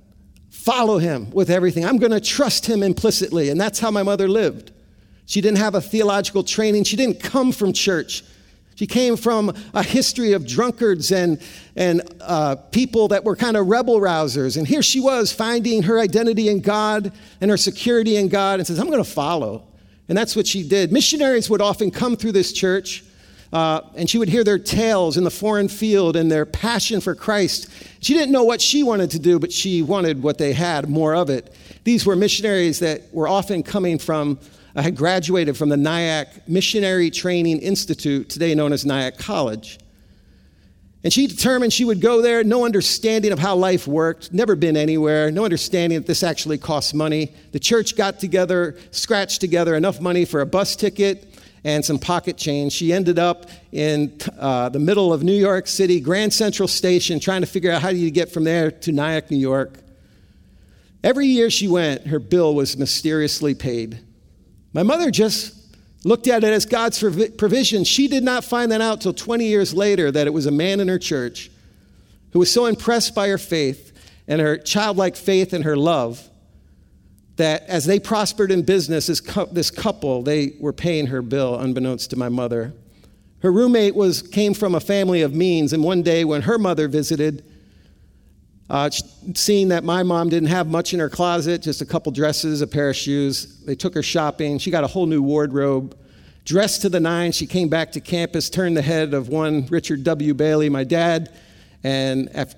follow 0.64 0.98
him 0.98 1.30
with 1.32 1.50
everything. 1.50 1.84
I'm 1.84 1.98
going 1.98 2.14
to 2.14 2.22
trust 2.22 2.66
him 2.66 2.84
implicitly. 2.84 3.50
And 3.50 3.60
that's 3.60 3.80
how 3.80 3.92
my 3.92 4.02
mother 4.02 4.30
lived. 4.30 4.72
She 5.26 5.42
didn't 5.42 5.58
have 5.58 5.76
a 5.76 5.82
theological 5.82 6.44
training, 6.44 6.86
she 6.86 6.96
didn't 6.96 7.20
come 7.20 7.52
from 7.52 7.74
church. 7.74 8.24
She 8.76 8.88
came 8.88 9.18
from 9.18 9.54
a 9.76 9.84
history 9.84 10.34
of 10.34 10.48
drunkards 10.48 11.12
and, 11.12 11.40
and 11.76 12.02
uh, 12.22 12.56
people 12.56 13.10
that 13.10 13.24
were 13.24 13.36
kind 13.36 13.56
of 13.56 13.68
rebel 13.68 14.00
rousers. 14.00 14.58
And 14.58 14.68
here 14.68 14.82
she 14.82 15.00
was 15.00 15.32
finding 15.32 15.84
her 15.84 16.00
identity 16.00 16.50
in 16.50 16.60
God 16.60 17.12
and 17.40 17.52
her 17.52 17.58
security 17.58 18.16
in 18.16 18.30
God 18.30 18.60
and 18.60 18.66
says, 18.66 18.80
I'm 18.80 18.88
going 18.88 19.04
to 19.04 19.10
follow. 19.10 19.68
And 20.10 20.18
that's 20.18 20.36
what 20.36 20.48
she 20.48 20.68
did. 20.68 20.92
Missionaries 20.92 21.52
would 21.52 21.62
often 21.62 21.92
come 21.92 22.16
through 22.16 22.32
this 22.32 22.52
church 22.52 23.04
uh, 23.54 23.82
and 23.94 24.10
she 24.10 24.18
would 24.18 24.30
hear 24.30 24.44
their 24.44 24.58
tales 24.58 25.16
in 25.16 25.24
the 25.24 25.32
foreign 25.32 25.68
field 25.68 26.16
and 26.16 26.32
their 26.32 26.44
passion 26.44 27.00
for 27.00 27.14
Christ. 27.14 27.70
She 28.00 28.16
didn't 28.16 28.32
know 28.32 28.44
what 28.44 28.60
she 28.60 28.82
wanted 28.82 29.12
to 29.12 29.20
do, 29.20 29.38
but 29.38 29.52
she 29.52 29.84
wanted 29.84 30.24
what 30.24 30.40
they 30.40 30.54
had, 30.54 30.90
more 30.90 31.14
of 31.14 31.30
it. 31.30 31.56
These 31.84 32.04
were 32.04 32.16
missionaries 32.16 32.80
that 32.80 33.14
were 33.14 33.28
often 33.28 33.62
coming 33.62 34.00
from, 34.00 34.40
uh, 34.76 34.82
had 34.82 34.96
graduated 34.96 35.56
from 35.56 35.70
the 35.70 35.78
Nyack 35.78 36.50
Missionary 36.50 37.12
Training 37.12 37.60
Institute, 37.60 38.28
today 38.28 38.56
known 38.56 38.74
as 38.74 38.88
Nyack 38.88 39.20
College. 39.20 39.78
And 41.04 41.14
she 41.14 41.28
determined 41.28 41.74
she 41.74 41.86
would 41.86 42.02
go 42.02 42.24
there, 42.24 42.44
no 42.44 42.66
understanding 42.66 43.32
of 43.32 43.38
how 43.38 43.56
life 43.56 43.86
worked, 43.86 44.34
never 44.34 44.56
been 44.56 44.76
anywhere, 44.76 45.30
no 45.30 45.44
understanding 45.44 46.00
that 46.00 46.08
this 46.08 46.24
actually 46.24 46.58
costs 46.58 46.94
money. 46.96 47.32
The 47.52 47.60
church 47.60 47.96
got 47.96 48.20
together, 48.20 48.78
scratched 48.90 49.42
together 49.42 49.76
enough 49.76 50.02
money 50.02 50.26
for 50.26 50.42
a 50.42 50.46
bus 50.46 50.76
ticket 50.76 51.30
and 51.64 51.84
some 51.84 51.98
pocket 51.98 52.38
change. 52.38 52.74
She 52.74 52.92
ended 52.92 53.20
up 53.20 53.46
in 53.72 54.18
uh, 54.38 54.70
the 54.70 54.80
middle 54.80 55.14
of 55.14 55.24
New 55.24 55.34
York 55.34 55.68
City, 55.68 56.00
Grand 56.00 56.34
Central 56.34 56.68
Station, 56.68 57.20
trying 57.20 57.42
to 57.42 57.48
figure 57.48 57.72
out 57.72 57.82
how 57.82 57.92
do 57.92 57.98
you 57.98 58.12
get 58.12 58.32
from 58.32 58.44
there 58.44 58.72
to 58.72 58.92
Nyack, 58.92 59.32
New 59.32 59.38
York. 59.38 59.80
Every 61.04 61.28
year 61.28 61.50
she 61.50 61.68
went, 61.68 62.08
her 62.08 62.20
bill 62.20 62.56
was 62.56 62.78
mysteriously 62.78 63.54
paid. 63.56 64.00
My 64.74 64.84
mother 64.84 65.12
just 65.12 65.56
looked 66.06 66.28
at 66.28 66.44
it 66.44 66.52
as 66.52 66.66
God's 66.66 67.00
provision. 67.00 67.84
She 67.84 68.08
did 68.08 68.24
not 68.24 68.44
find 68.44 68.72
that 68.72 68.82
out 68.82 69.02
till 69.02 69.14
20 69.14 69.46
years 69.46 69.74
later 69.74 70.12
that 70.12 70.28
it 70.28 70.32
was 70.32 70.46
a 70.46 70.52
man 70.52 70.80
in 70.80 70.88
her 70.88 71.00
church 71.00 71.50
who 72.32 72.40
was 72.40 72.52
so 72.52 72.66
impressed 72.66 73.14
by 73.16 73.28
her 73.30 73.38
faith 73.38 73.92
and 74.28 74.42
her 74.42 74.58
childlike 74.58 75.16
faith 75.16 75.54
and 75.54 75.64
her 75.64 75.78
love 75.78 76.30
that 77.38 77.64
as 77.64 77.86
they 77.86 78.00
prospered 78.00 78.52
in 78.52 78.62
business, 78.62 79.08
this, 79.08 79.22
this 79.52 79.72
couple, 79.72 80.22
they 80.22 80.56
were 80.60 80.74
paying 80.74 81.08
her 81.08 81.22
bill 81.22 81.58
unbeknownst 81.58 82.12
to 82.12 82.16
my 82.16 82.30
mother. 82.30 82.74
Her 83.42 83.52
roommate 83.52 83.96
was, 83.96 84.22
came 84.22 84.54
from 84.54 84.76
a 84.76 84.80
family 84.80 85.22
of 85.22 85.34
means, 85.34 85.74
and 85.74 85.84
one 85.84 86.04
day 86.04 86.24
when 86.24 86.44
her 86.44 86.58
mother 86.58 86.88
visited, 86.88 87.44
uh, 88.70 88.90
seeing 89.36 89.70
that 89.70 89.84
my 89.84 90.04
mom 90.04 90.30
didn't 90.30 90.50
have 90.50 90.68
much 90.68 90.94
in 90.94 91.00
her 91.00 91.10
closet, 91.10 91.62
just 91.62 91.82
a 91.82 91.86
couple 91.86 92.12
dresses, 92.12 92.62
a 92.62 92.68
pair 92.68 92.90
of 92.90 92.96
shoes, 92.96 93.60
they 93.66 93.76
took 93.76 93.94
her 93.96 94.04
shopping. 94.04 94.58
She 94.60 94.72
got 94.72 94.84
a 94.84 94.88
whole 94.88 95.08
new 95.08 95.22
wardrobe. 95.22 95.98
Dressed 96.46 96.82
to 96.84 96.90
the 96.90 97.00
nines, 97.00 97.36
she 97.36 97.48
came 97.48 97.68
back 97.68 97.92
to 97.94 98.02
campus, 98.02 98.50
turned 98.50 98.78
the 98.78 98.82
head 98.82 99.14
of 99.14 99.30
one 99.30 99.66
Richard 99.68 100.04
W. 100.04 100.34
Bailey, 100.34 100.70
my 100.70 100.84
dad, 100.84 101.34
and 101.84 102.30
after, 102.36 102.58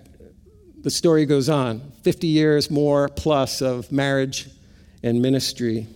the 0.82 0.92
story 0.92 1.26
goes 1.26 1.50
on 1.50 1.82
50 2.04 2.28
years 2.28 2.70
more 2.70 3.10
plus 3.10 3.60
of 3.60 3.92
marriage 3.92 4.48
and 5.06 5.22
ministry. 5.22 5.88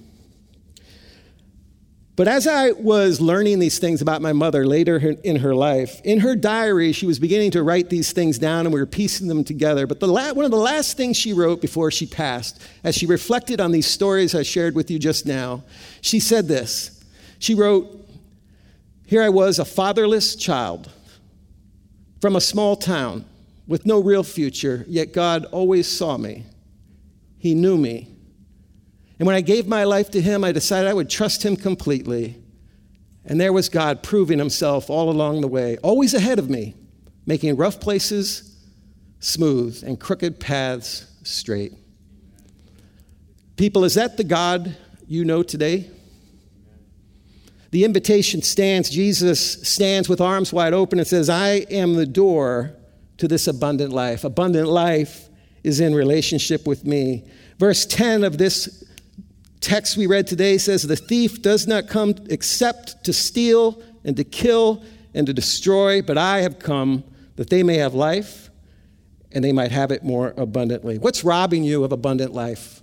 But 2.15 2.27
as 2.27 2.47
I 2.47 2.71
was 2.71 3.21
learning 3.21 3.59
these 3.59 3.79
things 3.79 4.01
about 4.01 4.21
my 4.21 4.33
mother 4.33 4.67
later 4.67 4.97
in 4.97 5.37
her 5.37 5.55
life, 5.55 6.01
in 6.03 6.19
her 6.19 6.35
diary, 6.35 6.91
she 6.91 7.05
was 7.05 7.17
beginning 7.17 7.51
to 7.51 7.63
write 7.63 7.89
these 7.89 8.11
things 8.11 8.37
down 8.37 8.65
and 8.65 8.73
we 8.73 8.79
were 8.79 8.85
piecing 8.85 9.27
them 9.27 9.43
together. 9.43 9.87
But 9.87 10.01
the 10.01 10.07
la- 10.07 10.33
one 10.33 10.43
of 10.43 10.51
the 10.51 10.57
last 10.57 10.97
things 10.97 11.15
she 11.15 11.31
wrote 11.31 11.61
before 11.61 11.91
she 11.91 12.05
passed, 12.05 12.61
as 12.83 12.95
she 12.95 13.05
reflected 13.05 13.61
on 13.61 13.71
these 13.71 13.87
stories 13.87 14.35
I 14.35 14.43
shared 14.43 14.75
with 14.75 14.91
you 14.91 14.99
just 14.99 15.25
now, 15.25 15.63
she 16.01 16.19
said 16.19 16.47
this. 16.49 17.03
She 17.39 17.55
wrote, 17.55 17.87
Here 19.05 19.23
I 19.23 19.29
was, 19.29 19.57
a 19.57 19.65
fatherless 19.65 20.35
child 20.35 20.91
from 22.19 22.35
a 22.35 22.41
small 22.41 22.75
town 22.75 23.23
with 23.65 23.85
no 23.85 23.97
real 24.01 24.23
future, 24.23 24.83
yet 24.89 25.13
God 25.13 25.45
always 25.45 25.87
saw 25.87 26.17
me. 26.17 26.43
He 27.37 27.55
knew 27.55 27.77
me. 27.77 28.18
And 29.19 29.25
when 29.25 29.35
I 29.35 29.41
gave 29.41 29.67
my 29.67 29.83
life 29.83 30.09
to 30.11 30.21
Him, 30.21 30.43
I 30.43 30.53
decided 30.53 30.89
I 30.89 30.93
would 30.93 31.09
trust 31.09 31.45
Him 31.45 31.57
completely. 31.57 32.41
And 33.25 33.39
there 33.39 33.53
was 33.53 33.67
God 33.69 34.01
proving 34.01 34.39
Himself 34.39 34.89
all 34.89 35.09
along 35.09 35.41
the 35.41 35.47
way, 35.47 35.77
always 35.83 36.13
ahead 36.13 36.39
of 36.39 36.49
me, 36.49 36.75
making 37.25 37.57
rough 37.57 37.79
places 37.79 38.57
smooth 39.19 39.83
and 39.85 39.99
crooked 39.99 40.39
paths 40.39 41.05
straight. 41.23 41.73
People, 43.57 43.83
is 43.83 43.95
that 43.95 44.15
the 44.15 44.23
God 44.23 44.77
you 45.05 45.25
know 45.25 45.43
today? 45.43 45.89
The 47.71 47.83
invitation 47.83 48.41
stands, 48.41 48.89
Jesus 48.89 49.67
stands 49.67 50.09
with 50.09 50.21
arms 50.21 50.53
wide 50.53 50.73
open 50.73 50.97
and 50.97 51.07
says, 51.07 51.29
I 51.29 51.65
am 51.69 51.95
the 51.95 52.05
door 52.05 52.75
to 53.17 53.27
this 53.27 53.47
abundant 53.47 53.91
life. 53.91 54.23
Abundant 54.23 54.69
life 54.69 55.29
is 55.63 55.81
in 55.81 55.93
relationship 55.93 56.65
with 56.65 56.85
me. 56.85 57.25
Verse 57.59 57.85
10 57.85 58.23
of 58.23 58.37
this 58.37 58.83
text 59.61 59.97
we 59.97 60.07
read 60.07 60.27
today 60.27 60.57
says, 60.57 60.83
The 60.83 60.95
thief 60.95 61.41
does 61.41 61.67
not 61.67 61.87
come 61.87 62.15
except 62.29 63.03
to 63.05 63.13
steal 63.13 63.81
and 64.03 64.15
to 64.17 64.23
kill 64.23 64.83
and 65.13 65.27
to 65.27 65.33
destroy, 65.33 66.01
but 66.01 66.17
I 66.17 66.41
have 66.41 66.59
come 66.59 67.03
that 67.35 67.49
they 67.49 67.63
may 67.63 67.75
have 67.75 67.93
life 67.93 68.49
and 69.31 69.43
they 69.43 69.51
might 69.51 69.71
have 69.71 69.91
it 69.91 70.03
more 70.03 70.33
abundantly. 70.37 70.97
What's 70.97 71.23
robbing 71.23 71.63
you 71.63 71.83
of 71.83 71.91
abundant 71.91 72.33
life 72.33 72.81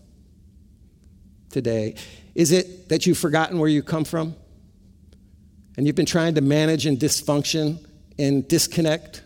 today? 1.51 1.97
Is 2.35 2.53
it 2.53 2.89
that 2.89 3.07
you've 3.07 3.19
forgotten 3.19 3.59
where 3.59 3.69
you 3.69 3.83
come 3.83 4.05
from? 4.05 4.37
And 5.77 5.87
you've 5.87 5.97
been 5.97 6.07
trying 6.07 6.35
to 6.37 6.41
manage 6.41 6.87
in 6.87 6.97
dysfunction 6.97 7.85
and 8.19 8.47
disconnect 8.49 9.23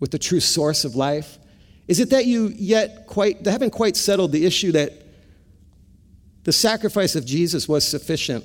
with 0.00 0.10
the 0.10 0.18
true 0.18 0.40
source 0.40 0.84
of 0.84 0.96
life? 0.96 1.38
Is 1.86 2.00
it 2.00 2.10
that 2.10 2.26
you 2.26 2.52
yet 2.56 3.06
quite 3.06 3.46
haven't 3.46 3.70
quite 3.70 3.96
settled 3.96 4.32
the 4.32 4.46
issue 4.46 4.72
that 4.72 5.03
the 6.44 6.52
sacrifice 6.52 7.16
of 7.16 7.24
Jesus 7.24 7.68
was 7.68 7.86
sufficient. 7.86 8.44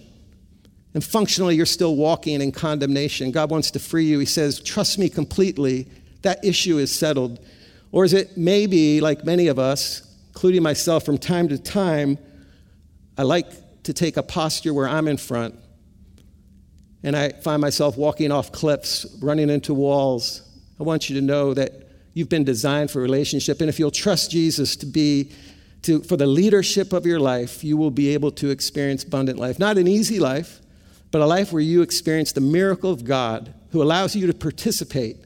And 0.93 1.03
functionally, 1.03 1.55
you're 1.55 1.65
still 1.65 1.95
walking 1.95 2.41
in 2.41 2.51
condemnation. 2.51 3.31
God 3.31 3.51
wants 3.51 3.69
to 3.71 3.79
free 3.79 4.05
you. 4.05 4.19
He 4.19 4.25
says, 4.25 4.59
Trust 4.59 4.97
me 4.97 5.07
completely. 5.09 5.87
That 6.23 6.43
issue 6.43 6.77
is 6.79 6.91
settled. 6.91 7.39
Or 7.91 8.05
is 8.05 8.13
it 8.13 8.37
maybe, 8.37 9.01
like 9.01 9.23
many 9.23 9.47
of 9.47 9.59
us, 9.59 10.01
including 10.29 10.63
myself, 10.63 11.05
from 11.05 11.17
time 11.17 11.47
to 11.49 11.57
time, 11.57 12.17
I 13.17 13.23
like 13.23 13.83
to 13.83 13.93
take 13.93 14.17
a 14.17 14.23
posture 14.23 14.73
where 14.73 14.87
I'm 14.87 15.07
in 15.07 15.17
front 15.17 15.55
and 17.03 17.15
I 17.15 17.29
find 17.29 17.61
myself 17.61 17.97
walking 17.97 18.31
off 18.31 18.51
cliffs, 18.51 19.05
running 19.21 19.49
into 19.49 19.73
walls. 19.73 20.41
I 20.79 20.83
want 20.83 21.09
you 21.09 21.15
to 21.19 21.21
know 21.21 21.53
that 21.53 21.87
you've 22.13 22.29
been 22.29 22.43
designed 22.43 22.91
for 22.91 23.01
relationship. 23.01 23.61
And 23.61 23.69
if 23.69 23.79
you'll 23.79 23.91
trust 23.91 24.31
Jesus 24.31 24.75
to 24.77 24.85
be 24.85 25.31
to, 25.83 26.01
for 26.01 26.17
the 26.17 26.27
leadership 26.27 26.93
of 26.93 27.05
your 27.05 27.19
life, 27.19 27.63
you 27.63 27.77
will 27.77 27.91
be 27.91 28.09
able 28.13 28.31
to 28.31 28.49
experience 28.49 29.03
abundant 29.03 29.39
life. 29.39 29.59
Not 29.59 29.77
an 29.77 29.87
easy 29.87 30.19
life, 30.19 30.59
but 31.11 31.21
a 31.21 31.25
life 31.25 31.51
where 31.51 31.61
you 31.61 31.81
experience 31.81 32.31
the 32.31 32.41
miracle 32.41 32.91
of 32.91 33.03
God 33.03 33.53
who 33.71 33.81
allows 33.81 34.15
you 34.15 34.27
to 34.27 34.33
participate 34.33 35.17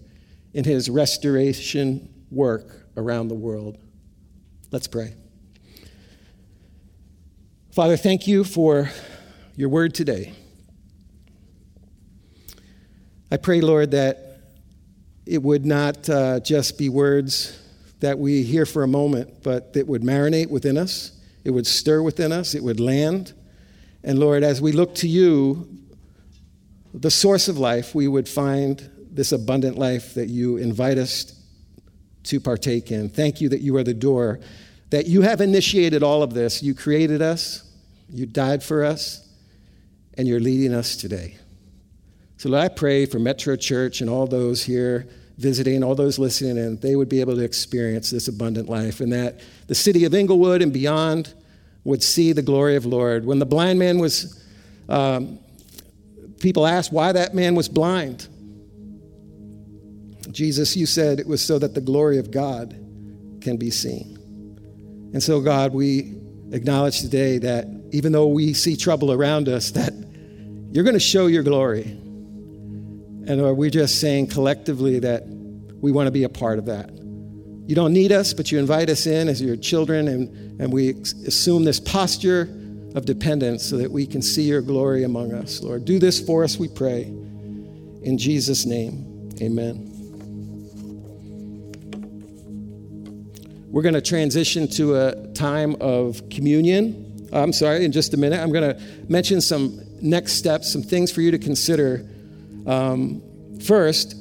in 0.54 0.63
his 0.63 0.89
restoration 0.89 2.13
work 2.30 2.88
around 2.96 3.28
the 3.28 3.36
world. 3.36 3.78
Let's 4.72 4.88
pray. 4.88 5.16
Father, 7.72 7.98
thank 7.98 8.28
you 8.28 8.44
for 8.44 8.89
your 9.56 9.70
word 9.70 9.96
today. 9.96 10.34
I 13.32 13.38
pray, 13.38 13.62
Lord, 13.62 13.92
that 13.92 14.42
it 15.26 15.42
would 15.42 15.66
not 15.66 16.08
uh, 16.08 16.39
just 16.39 16.78
be 16.78 16.89
words 16.89 17.60
that 18.04 18.20
we 18.20 18.44
hear 18.44 18.66
for 18.66 18.84
a 18.84 18.88
moment, 18.88 19.44
but 19.44 19.72
that 19.74 19.88
would 19.88 20.02
marinate 20.02 20.50
within 20.50 20.78
us, 20.78 21.13
it 21.46 21.52
would 21.52 21.66
stir 21.66 22.02
within 22.02 22.34
us, 22.34 22.54
it 22.54 22.62
would 22.62 22.82
land. 22.82 23.32
And 24.04 24.20
Lord, 24.20 24.44
as 24.44 24.62
we 24.62 24.74
look 24.74 24.94
to 24.96 25.08
you, 25.08 25.70
the 26.94 27.10
source 27.10 27.48
of 27.48 27.58
life, 27.58 27.96
we 27.96 28.10
would 28.10 28.28
find 28.28 28.89
this 29.10 29.32
abundant 29.32 29.78
life 29.78 30.16
that 30.16 30.28
you 30.28 30.58
invite 30.58 30.98
us 30.98 31.34
to 32.24 32.42
partake 32.42 32.92
in. 32.92 33.08
Thank 33.08 33.39
you 33.39 33.48
that 33.48 33.62
you 33.62 33.78
are 33.78 33.86
the 33.86 33.94
door, 33.94 34.42
that 34.89 35.08
you 35.08 35.22
have 35.22 35.39
initiated 35.39 36.04
all 36.04 36.24
of 36.24 36.34
this. 36.34 36.62
You 36.62 36.76
created 36.76 37.22
us, 37.22 37.63
you 38.10 38.26
died 38.26 38.62
for 38.63 38.84
us, 38.84 39.26
and 40.18 40.28
you're 40.28 40.42
leading 40.42 40.74
us 40.74 40.98
today. 40.98 41.38
So, 42.36 42.50
Lord, 42.50 42.66
I 42.66 42.68
pray 42.68 43.06
for 43.06 43.18
Metro 43.18 43.56
Church 43.56 44.02
and 44.02 44.10
all 44.10 44.28
those 44.28 44.62
here 44.62 45.08
visiting, 45.38 45.84
all 45.84 45.96
those 45.96 46.19
listening 46.19 46.58
and 46.58 46.80
they 46.82 46.96
would 46.96 47.10
be 47.10 47.19
able 47.19 47.36
to 47.36 47.43
experience 47.43 48.12
this 48.12 48.28
abundant 48.28 48.69
life, 48.69 49.00
and 49.00 49.12
that 49.13 49.39
the 49.67 49.76
city 49.76 50.06
of 50.06 50.13
Englewood 50.13 50.62
and 50.62 50.72
beyond 50.72 51.34
would 51.84 52.04
see 52.04 52.32
the 52.32 52.41
glory 52.41 52.76
of 52.76 52.86
Lord. 52.86 53.26
When 53.26 53.39
the 53.39 53.46
blind 53.46 53.80
man 53.80 54.00
was, 54.00 54.43
um, 54.88 55.39
people 56.39 56.65
asked 56.65 56.93
why 56.93 57.12
that 57.12 57.34
man 57.34 57.56
was 57.56 57.67
blind. 57.67 58.28
Jesus, 60.32 60.76
you 60.76 60.86
said 60.86 61.19
it 61.19 61.28
was 61.28 61.43
so 61.43 61.60
that 61.60 61.74
the 61.74 61.82
glory 61.82 62.17
of 62.17 62.32
God 62.32 62.72
can 63.41 63.58
be 63.58 63.69
seen. 63.69 64.13
And 65.13 65.22
so, 65.22 65.41
God, 65.41 65.74
we 65.74 66.15
acknowledge 66.52 67.02
today 67.02 67.38
that 67.39 67.67
even 67.91 68.12
though 68.12 68.28
we 68.28 68.54
see 68.54 68.76
trouble 68.76 69.12
around 69.12 69.50
us, 69.50 69.72
that 69.72 69.93
you're 70.72 70.84
going 70.84 70.96
to 70.96 71.00
show 71.00 71.28
your 71.28 71.43
glory. 71.43 72.00
And 73.26 73.40
are 73.40 73.54
we 73.54 73.70
just 73.70 74.02
saying 74.02 74.28
collectively 74.28 75.00
that 75.00 75.24
we 75.26 75.92
want 75.92 76.08
to 76.08 76.12
be 76.12 76.24
a 76.24 76.30
part 76.30 76.60
of 76.60 76.66
that? 76.66 76.90
You 77.66 77.76
don't 77.76 77.94
need 77.94 78.12
us, 78.12 78.34
but 78.34 78.52
you 78.52 78.60
invite 78.60 78.90
us 78.90 79.06
in 79.06 79.30
as 79.30 79.42
your 79.42 79.56
children, 79.56 80.10
and, 80.10 80.60
and 80.60 80.74
we 80.74 80.90
assume 80.90 81.64
this 81.64 81.80
posture 81.80 82.42
of 82.96 83.06
dependence 83.06 83.64
so 83.64 83.78
that 83.78 83.90
we 83.90 84.06
can 84.06 84.22
see 84.22 84.44
your 84.44 84.62
glory 84.62 85.04
among 85.04 85.34
us. 85.34 85.62
Lord, 85.62 85.86
do 85.86 86.00
this 86.00 86.20
for 86.20 86.44
us, 86.44 86.58
we 86.58 86.68
pray. 86.68 87.04
In 87.04 88.18
Jesus' 88.18 88.66
name, 88.66 89.30
amen. 89.42 89.90
We're 93.72 93.82
going 93.82 93.96
to 93.96 94.02
transition 94.02 94.68
to 94.72 94.98
a 94.98 95.28
time 95.34 95.78
of 95.80 96.30
communion. 96.30 97.30
I'm 97.32 97.54
sorry, 97.54 97.86
in 97.86 97.94
just 97.94 98.14
a 98.14 98.18
minute. 98.18 98.40
I'm 98.42 98.52
going 98.52 98.76
to 98.76 98.82
mention 99.08 99.40
some 99.40 99.80
next 100.02 100.34
steps, 100.34 100.72
some 100.72 100.84
things 100.84 101.12
for 101.12 101.22
you 101.22 101.32
to 101.32 101.40
consider 101.40 102.08
um, 102.65 103.21
first, 103.65 104.15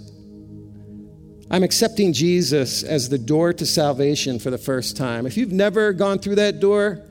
I'm 1.51 1.63
accepting 1.63 2.13
Jesus 2.13 2.83
as 2.83 3.11
the 3.11 3.19
door 3.19 3.53
to 3.53 3.67
salvation 3.67 4.39
for 4.39 4.51
the 4.51 4.59
first 4.59 4.97
time. 4.97 5.27
If 5.27 5.37
you've 5.37 5.53
never 5.53 5.93
gone 5.93 6.19
through 6.19 6.37
that 6.37 6.61
door, 6.61 7.05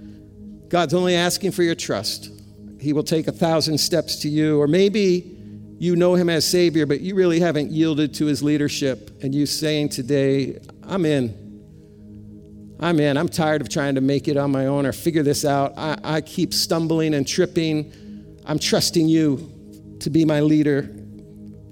God's 0.67 0.93
only 0.93 1.15
asking 1.15 1.51
for 1.51 1.61
your 1.61 1.75
trust. 1.75 2.31
He 2.79 2.91
will 2.91 3.03
take 3.03 3.27
a 3.27 3.31
thousand 3.31 3.77
steps 3.77 4.21
to 4.21 4.29
you. 4.29 4.59
Or 4.59 4.67
maybe 4.67 5.37
you 5.77 5.95
know 5.95 6.15
him 6.15 6.29
as 6.29 6.43
Savior, 6.45 6.85
but 6.85 7.01
you 7.01 7.13
really 7.13 7.39
haven't 7.39 7.71
yielded 7.71 8.15
to 8.15 8.25
his 8.25 8.41
leadership, 8.41 9.11
and 9.23 9.33
you 9.33 9.45
saying 9.45 9.89
today, 9.89 10.59
I'm 10.83 11.05
in. 11.05 11.37
I'm 12.79 12.99
in. 12.99 13.17
I'm 13.17 13.29
tired 13.29 13.61
of 13.61 13.69
trying 13.69 13.95
to 13.95 14.01
make 14.01 14.27
it 14.27 14.37
on 14.37 14.51
my 14.51 14.65
own 14.65 14.87
or 14.87 14.91
figure 14.91 15.21
this 15.21 15.45
out. 15.45 15.73
I, 15.77 15.97
I 16.03 16.21
keep 16.21 16.53
stumbling 16.53 17.13
and 17.13 17.27
tripping. 17.27 18.39
I'm 18.45 18.57
trusting 18.57 19.07
you 19.07 19.51
to 19.99 20.09
be 20.09 20.25
my 20.25 20.39
leader 20.39 21.00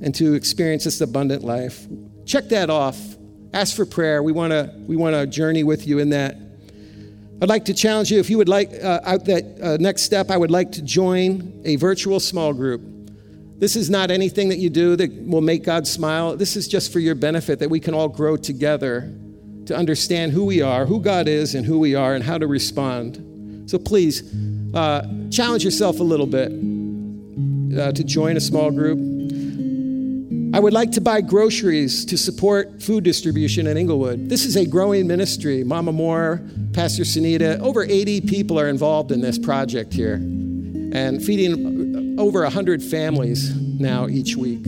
and 0.02 0.14
to 0.16 0.34
experience 0.34 0.84
this 0.84 1.02
abundant 1.02 1.44
life. 1.44 1.88
Check 2.26 2.50
that 2.50 2.70
off. 2.70 3.00
Ask 3.54 3.76
for 3.76 3.86
prayer. 3.86 4.22
We 4.22 4.32
want 4.32 4.52
to 4.52 4.72
we 4.88 4.96
want 4.96 5.16
to 5.16 5.26
journey 5.26 5.64
with 5.64 5.88
you 5.88 6.00
in 6.00 6.10
that. 6.10 6.38
I'd 7.42 7.50
like 7.50 7.66
to 7.66 7.74
challenge 7.74 8.12
you 8.12 8.20
if 8.20 8.30
you 8.30 8.38
would 8.38 8.50
like 8.50 8.72
uh, 8.84 9.00
out 9.04 9.26
that 9.26 9.62
uh, 9.62 9.78
next 9.80 10.04
step. 10.04 10.30
I 10.30 10.38
would 10.38 10.52
like 10.52 10.74
to 10.74 10.82
join 10.82 11.62
a 11.66 11.78
virtual 11.78 12.20
small 12.20 12.54
group. 12.54 12.82
This 13.60 13.76
is 13.76 13.90
not 13.90 14.12
anything 14.12 14.50
that 14.50 14.58
you 14.58 14.70
do 14.70 14.96
that 14.96 15.12
will 15.26 15.42
make 15.42 15.64
God 15.64 15.88
smile. 15.88 16.36
This 16.36 16.56
is 16.56 16.68
just 16.68 16.94
for 16.94 17.00
your 17.00 17.16
benefit 17.16 17.60
that 17.60 17.70
we 17.70 17.80
can 17.80 17.94
all 17.94 18.08
grow 18.08 18.38
together 18.38 19.14
to 19.66 19.76
understand 19.76 20.32
who 20.32 20.46
we 20.46 20.62
are, 20.62 20.86
who 20.86 21.02
God 21.02 21.28
is, 21.28 21.56
and 21.56 21.66
who 21.66 21.80
we 21.80 21.96
are, 21.96 22.16
and 22.16 22.24
how 22.24 22.38
to 22.38 22.48
respond. 22.48 23.70
So 23.70 23.78
please 23.78 24.24
uh, 24.74 25.08
challenge 25.30 25.64
yourself 25.64 26.00
a 26.00 26.04
little 26.04 26.26
bit 26.26 26.52
uh, 27.78 27.92
to 27.92 28.04
join 28.04 28.38
a 28.38 28.42
small 28.42 28.72
group. 28.72 28.98
I 30.60 30.62
would 30.62 30.74
like 30.74 30.92
to 30.92 31.00
buy 31.00 31.22
groceries 31.22 32.04
to 32.04 32.18
support 32.18 32.84
food 32.84 33.06
distribution 33.06 33.66
in 33.66 33.78
Englewood. 33.78 34.28
This 34.28 34.44
is 34.44 34.58
a 34.58 34.66
growing 34.66 35.08
ministry. 35.08 35.64
Mama 35.64 35.94
Moore, 35.94 36.42
Pastor 36.74 37.04
Sunita, 37.04 37.58
over 37.62 37.84
80 37.84 38.20
people 38.20 38.60
are 38.60 38.68
involved 38.68 39.14
in 39.14 39.22
this 39.22 39.40
project 39.40 39.94
here 39.94 40.16
and 40.16 41.24
feeding 41.24 42.20
over 42.20 42.42
100 42.44 42.84
families 42.84 43.56
now 43.56 44.10
each 44.10 44.36
week. 44.36 44.62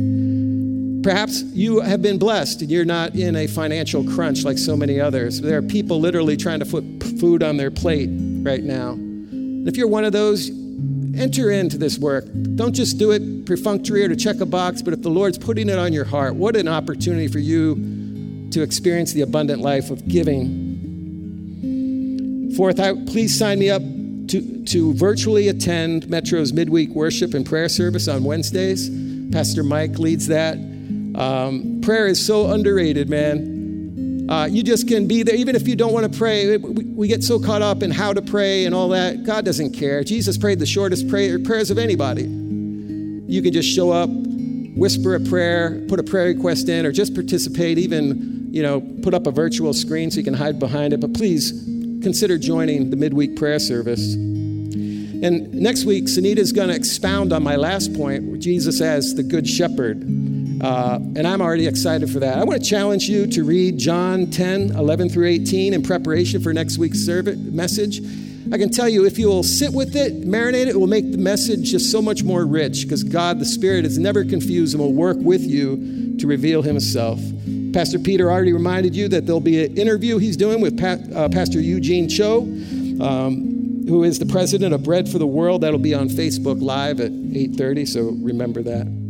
Perhaps 1.04 1.42
you 1.52 1.82
have 1.82 2.02
been 2.02 2.18
blessed 2.18 2.62
and 2.62 2.72
you're 2.72 2.86
not 2.86 3.14
in 3.16 3.36
a 3.36 3.48
financial 3.48 4.06
crunch 4.06 4.46
like 4.46 4.58
so 4.58 4.78
many 4.78 4.98
others. 4.98 5.42
There 5.42 5.58
are 5.58 5.62
people 5.62 6.00
literally 6.00 6.38
trying 6.38 6.60
to 6.60 6.66
put 6.66 6.86
food 7.20 7.44
on 7.44 7.58
their 7.58 7.70
plate 7.70 8.08
right 8.44 8.64
now. 8.64 8.92
And 8.92 9.68
if 9.68 9.76
you're 9.76 9.90
one 9.90 10.06
of 10.06 10.14
those, 10.14 10.52
enter 11.16 11.52
into 11.52 11.78
this 11.78 11.98
work. 11.98 12.26
Don't 12.56 12.74
just 12.74 12.98
do 12.98 13.12
it 13.12 13.46
perfunctory 13.46 14.04
or 14.04 14.10
to 14.10 14.16
check 14.16 14.40
a 14.40 14.46
box, 14.46 14.82
but 14.82 14.94
if 14.94 15.02
the 15.02 15.10
Lord's 15.10 15.38
putting 15.38 15.70
it 15.70 15.78
on 15.78 15.94
your 15.94 16.06
heart, 16.06 16.36
what 16.36 16.56
an 16.56 16.68
opportunity 16.68 17.28
for 17.28 17.40
you 17.40 18.50
to 18.52 18.62
experience 18.62 19.14
the 19.14 19.22
abundant 19.22 19.62
life 19.62 19.90
of 19.90 20.08
giving. 20.08 20.70
Fourth, 22.56 22.80
I, 22.80 22.94
please 23.06 23.38
sign 23.38 23.60
me 23.60 23.70
up 23.70 23.82
to, 24.28 24.66
to 24.66 24.94
virtually 24.94 25.48
attend 25.48 26.08
Metro's 26.10 26.54
midweek 26.54 26.90
worship 26.90 27.34
and 27.34 27.46
prayer 27.46 27.70
service 27.70 28.08
on 28.08 28.24
Wednesdays. 28.24 28.90
Pastor 29.32 29.64
Mike 29.64 29.98
leads 30.00 30.28
that. 30.28 30.58
Um, 31.16 31.82
prayer 31.82 32.08
is 32.08 32.26
so 32.26 32.52
underrated, 32.52 33.10
man. 33.10 33.51
Uh, 34.32 34.46
you 34.46 34.64
just 34.64 34.88
can 34.88 35.10
be 35.10 35.24
there, 35.24 35.36
even 35.36 35.58
if 35.58 35.68
you 35.68 35.76
don't 35.76 35.92
want 35.92 36.10
to 36.10 36.18
pray. 36.18 36.56
We, 36.56 36.86
we, 36.86 37.08
get 37.10 37.22
so 37.22 37.38
caught 37.38 37.62
up 37.62 37.84
in 37.84 37.92
how 37.92 38.14
to 38.14 38.22
pray 38.22 38.64
and 38.64 38.74
all 38.74 38.88
that. 38.88 39.26
God 39.26 39.44
doesn't 39.44 39.74
care. 39.74 40.06
Jesus 40.06 40.38
prayed 40.38 40.58
the 40.58 40.66
shortest 40.66 41.10
prayer, 41.10 41.38
prayers 41.38 41.70
of 41.70 41.78
anybody. 41.78 42.22
You 42.22 43.42
can 43.42 43.52
just 43.52 43.68
show 43.68 43.92
up, 43.92 44.10
whisper 44.10 45.16
a 45.16 45.20
prayer, 45.20 45.86
put 45.90 46.00
a 46.00 46.04
prayer 46.04 46.28
request 46.28 46.70
in, 46.70 46.86
or 46.86 46.94
just 46.94 47.14
participate. 47.14 47.78
Even, 47.78 48.48
you 48.54 48.64
know, 48.64 48.80
put 49.04 49.14
up 49.14 49.28
a 49.28 49.32
virtual 49.32 49.74
screen 49.74 50.10
so 50.10 50.20
you 50.20 50.24
can 50.24 50.34
hide 50.34 50.60
behind 50.60 50.94
it. 50.94 51.02
But 51.02 51.14
please 51.14 51.52
consider 52.02 52.38
joining 52.38 52.90
the 52.90 52.96
midweek 52.96 53.36
prayer 53.36 53.60
service. 53.60 54.14
And 54.14 55.54
next 55.54 55.84
week, 55.84 56.06
Sunita 56.06 56.38
is 56.38 56.54
going 56.54 56.70
to 56.70 56.76
expound 56.76 57.34
on 57.34 57.44
my 57.44 57.58
last 57.58 57.94
point, 57.94 58.24
where 58.24 58.38
Jesus 58.38 58.80
as 58.80 59.14
the 59.14 59.24
Good 59.24 59.46
Shepherd. 59.46 60.31
Uh, 60.62 61.00
and 61.16 61.26
I'm 61.26 61.42
already 61.42 61.66
excited 61.66 62.10
for 62.12 62.20
that. 62.20 62.38
I 62.38 62.44
want 62.44 62.64
to 62.64 62.70
challenge 62.70 63.10
you 63.10 63.26
to 63.28 63.44
read 63.44 63.80
John 63.80 64.30
10, 64.30 64.76
11 64.76 65.10
through 65.10 65.26
18 65.26 65.74
in 65.74 65.82
preparation 65.82 66.40
for 66.42 66.54
next 66.54 66.78
week's 66.78 67.00
service, 67.00 67.38
message. 67.38 68.00
I 68.54 68.58
can 68.58 68.70
tell 68.70 68.88
you, 68.88 69.06
if 69.06 69.18
you 69.18 69.28
will 69.28 69.44
sit 69.44 69.74
with 69.74 69.96
it, 69.96 70.22
marinate 70.22 70.64
it, 70.64 70.70
it 70.70 70.80
will 70.80 70.88
make 70.88 71.12
the 71.12 71.18
message 71.18 71.72
just 71.72 71.92
so 71.92 72.02
much 72.02 72.24
more 72.24 72.46
rich 72.46 72.84
because 72.84 73.04
God, 73.04 73.40
the 73.40 73.46
Spirit, 73.46 73.86
is 73.86 73.98
never 73.98 74.24
confused 74.24 74.76
and 74.76 74.84
will 74.84 74.94
work 74.94 75.18
with 75.18 75.42
you 75.42 76.16
to 76.20 76.28
reveal 76.28 76.62
Himself. 76.62 77.20
Pastor 77.74 77.98
Peter 77.98 78.30
already 78.30 78.54
reminded 78.54 78.96
you 78.96 79.08
that 79.08 79.26
there'll 79.26 79.40
be 79.40 79.64
an 79.64 79.78
interview 79.78 80.18
he's 80.18 80.38
doing 80.38 80.62
with 80.62 80.84
uh, 80.84 81.30
Pastor 81.30 81.62
Eugene 81.62 82.10
Cho, 82.10 82.42
um, 83.00 83.86
who 83.88 84.04
is 84.04 84.20
the 84.20 84.26
president 84.26 84.74
of 84.74 84.84
Bread 84.84 85.10
for 85.10 85.18
the 85.18 85.28
World. 85.28 85.62
That'll 85.62 85.80
be 85.80 85.94
on 85.94 86.10
Facebook 86.10 86.62
Live 86.62 87.00
at 87.00 87.12
8:30, 87.12 87.88
so 87.88 88.16
remember 88.22 88.62
that. 88.64 89.01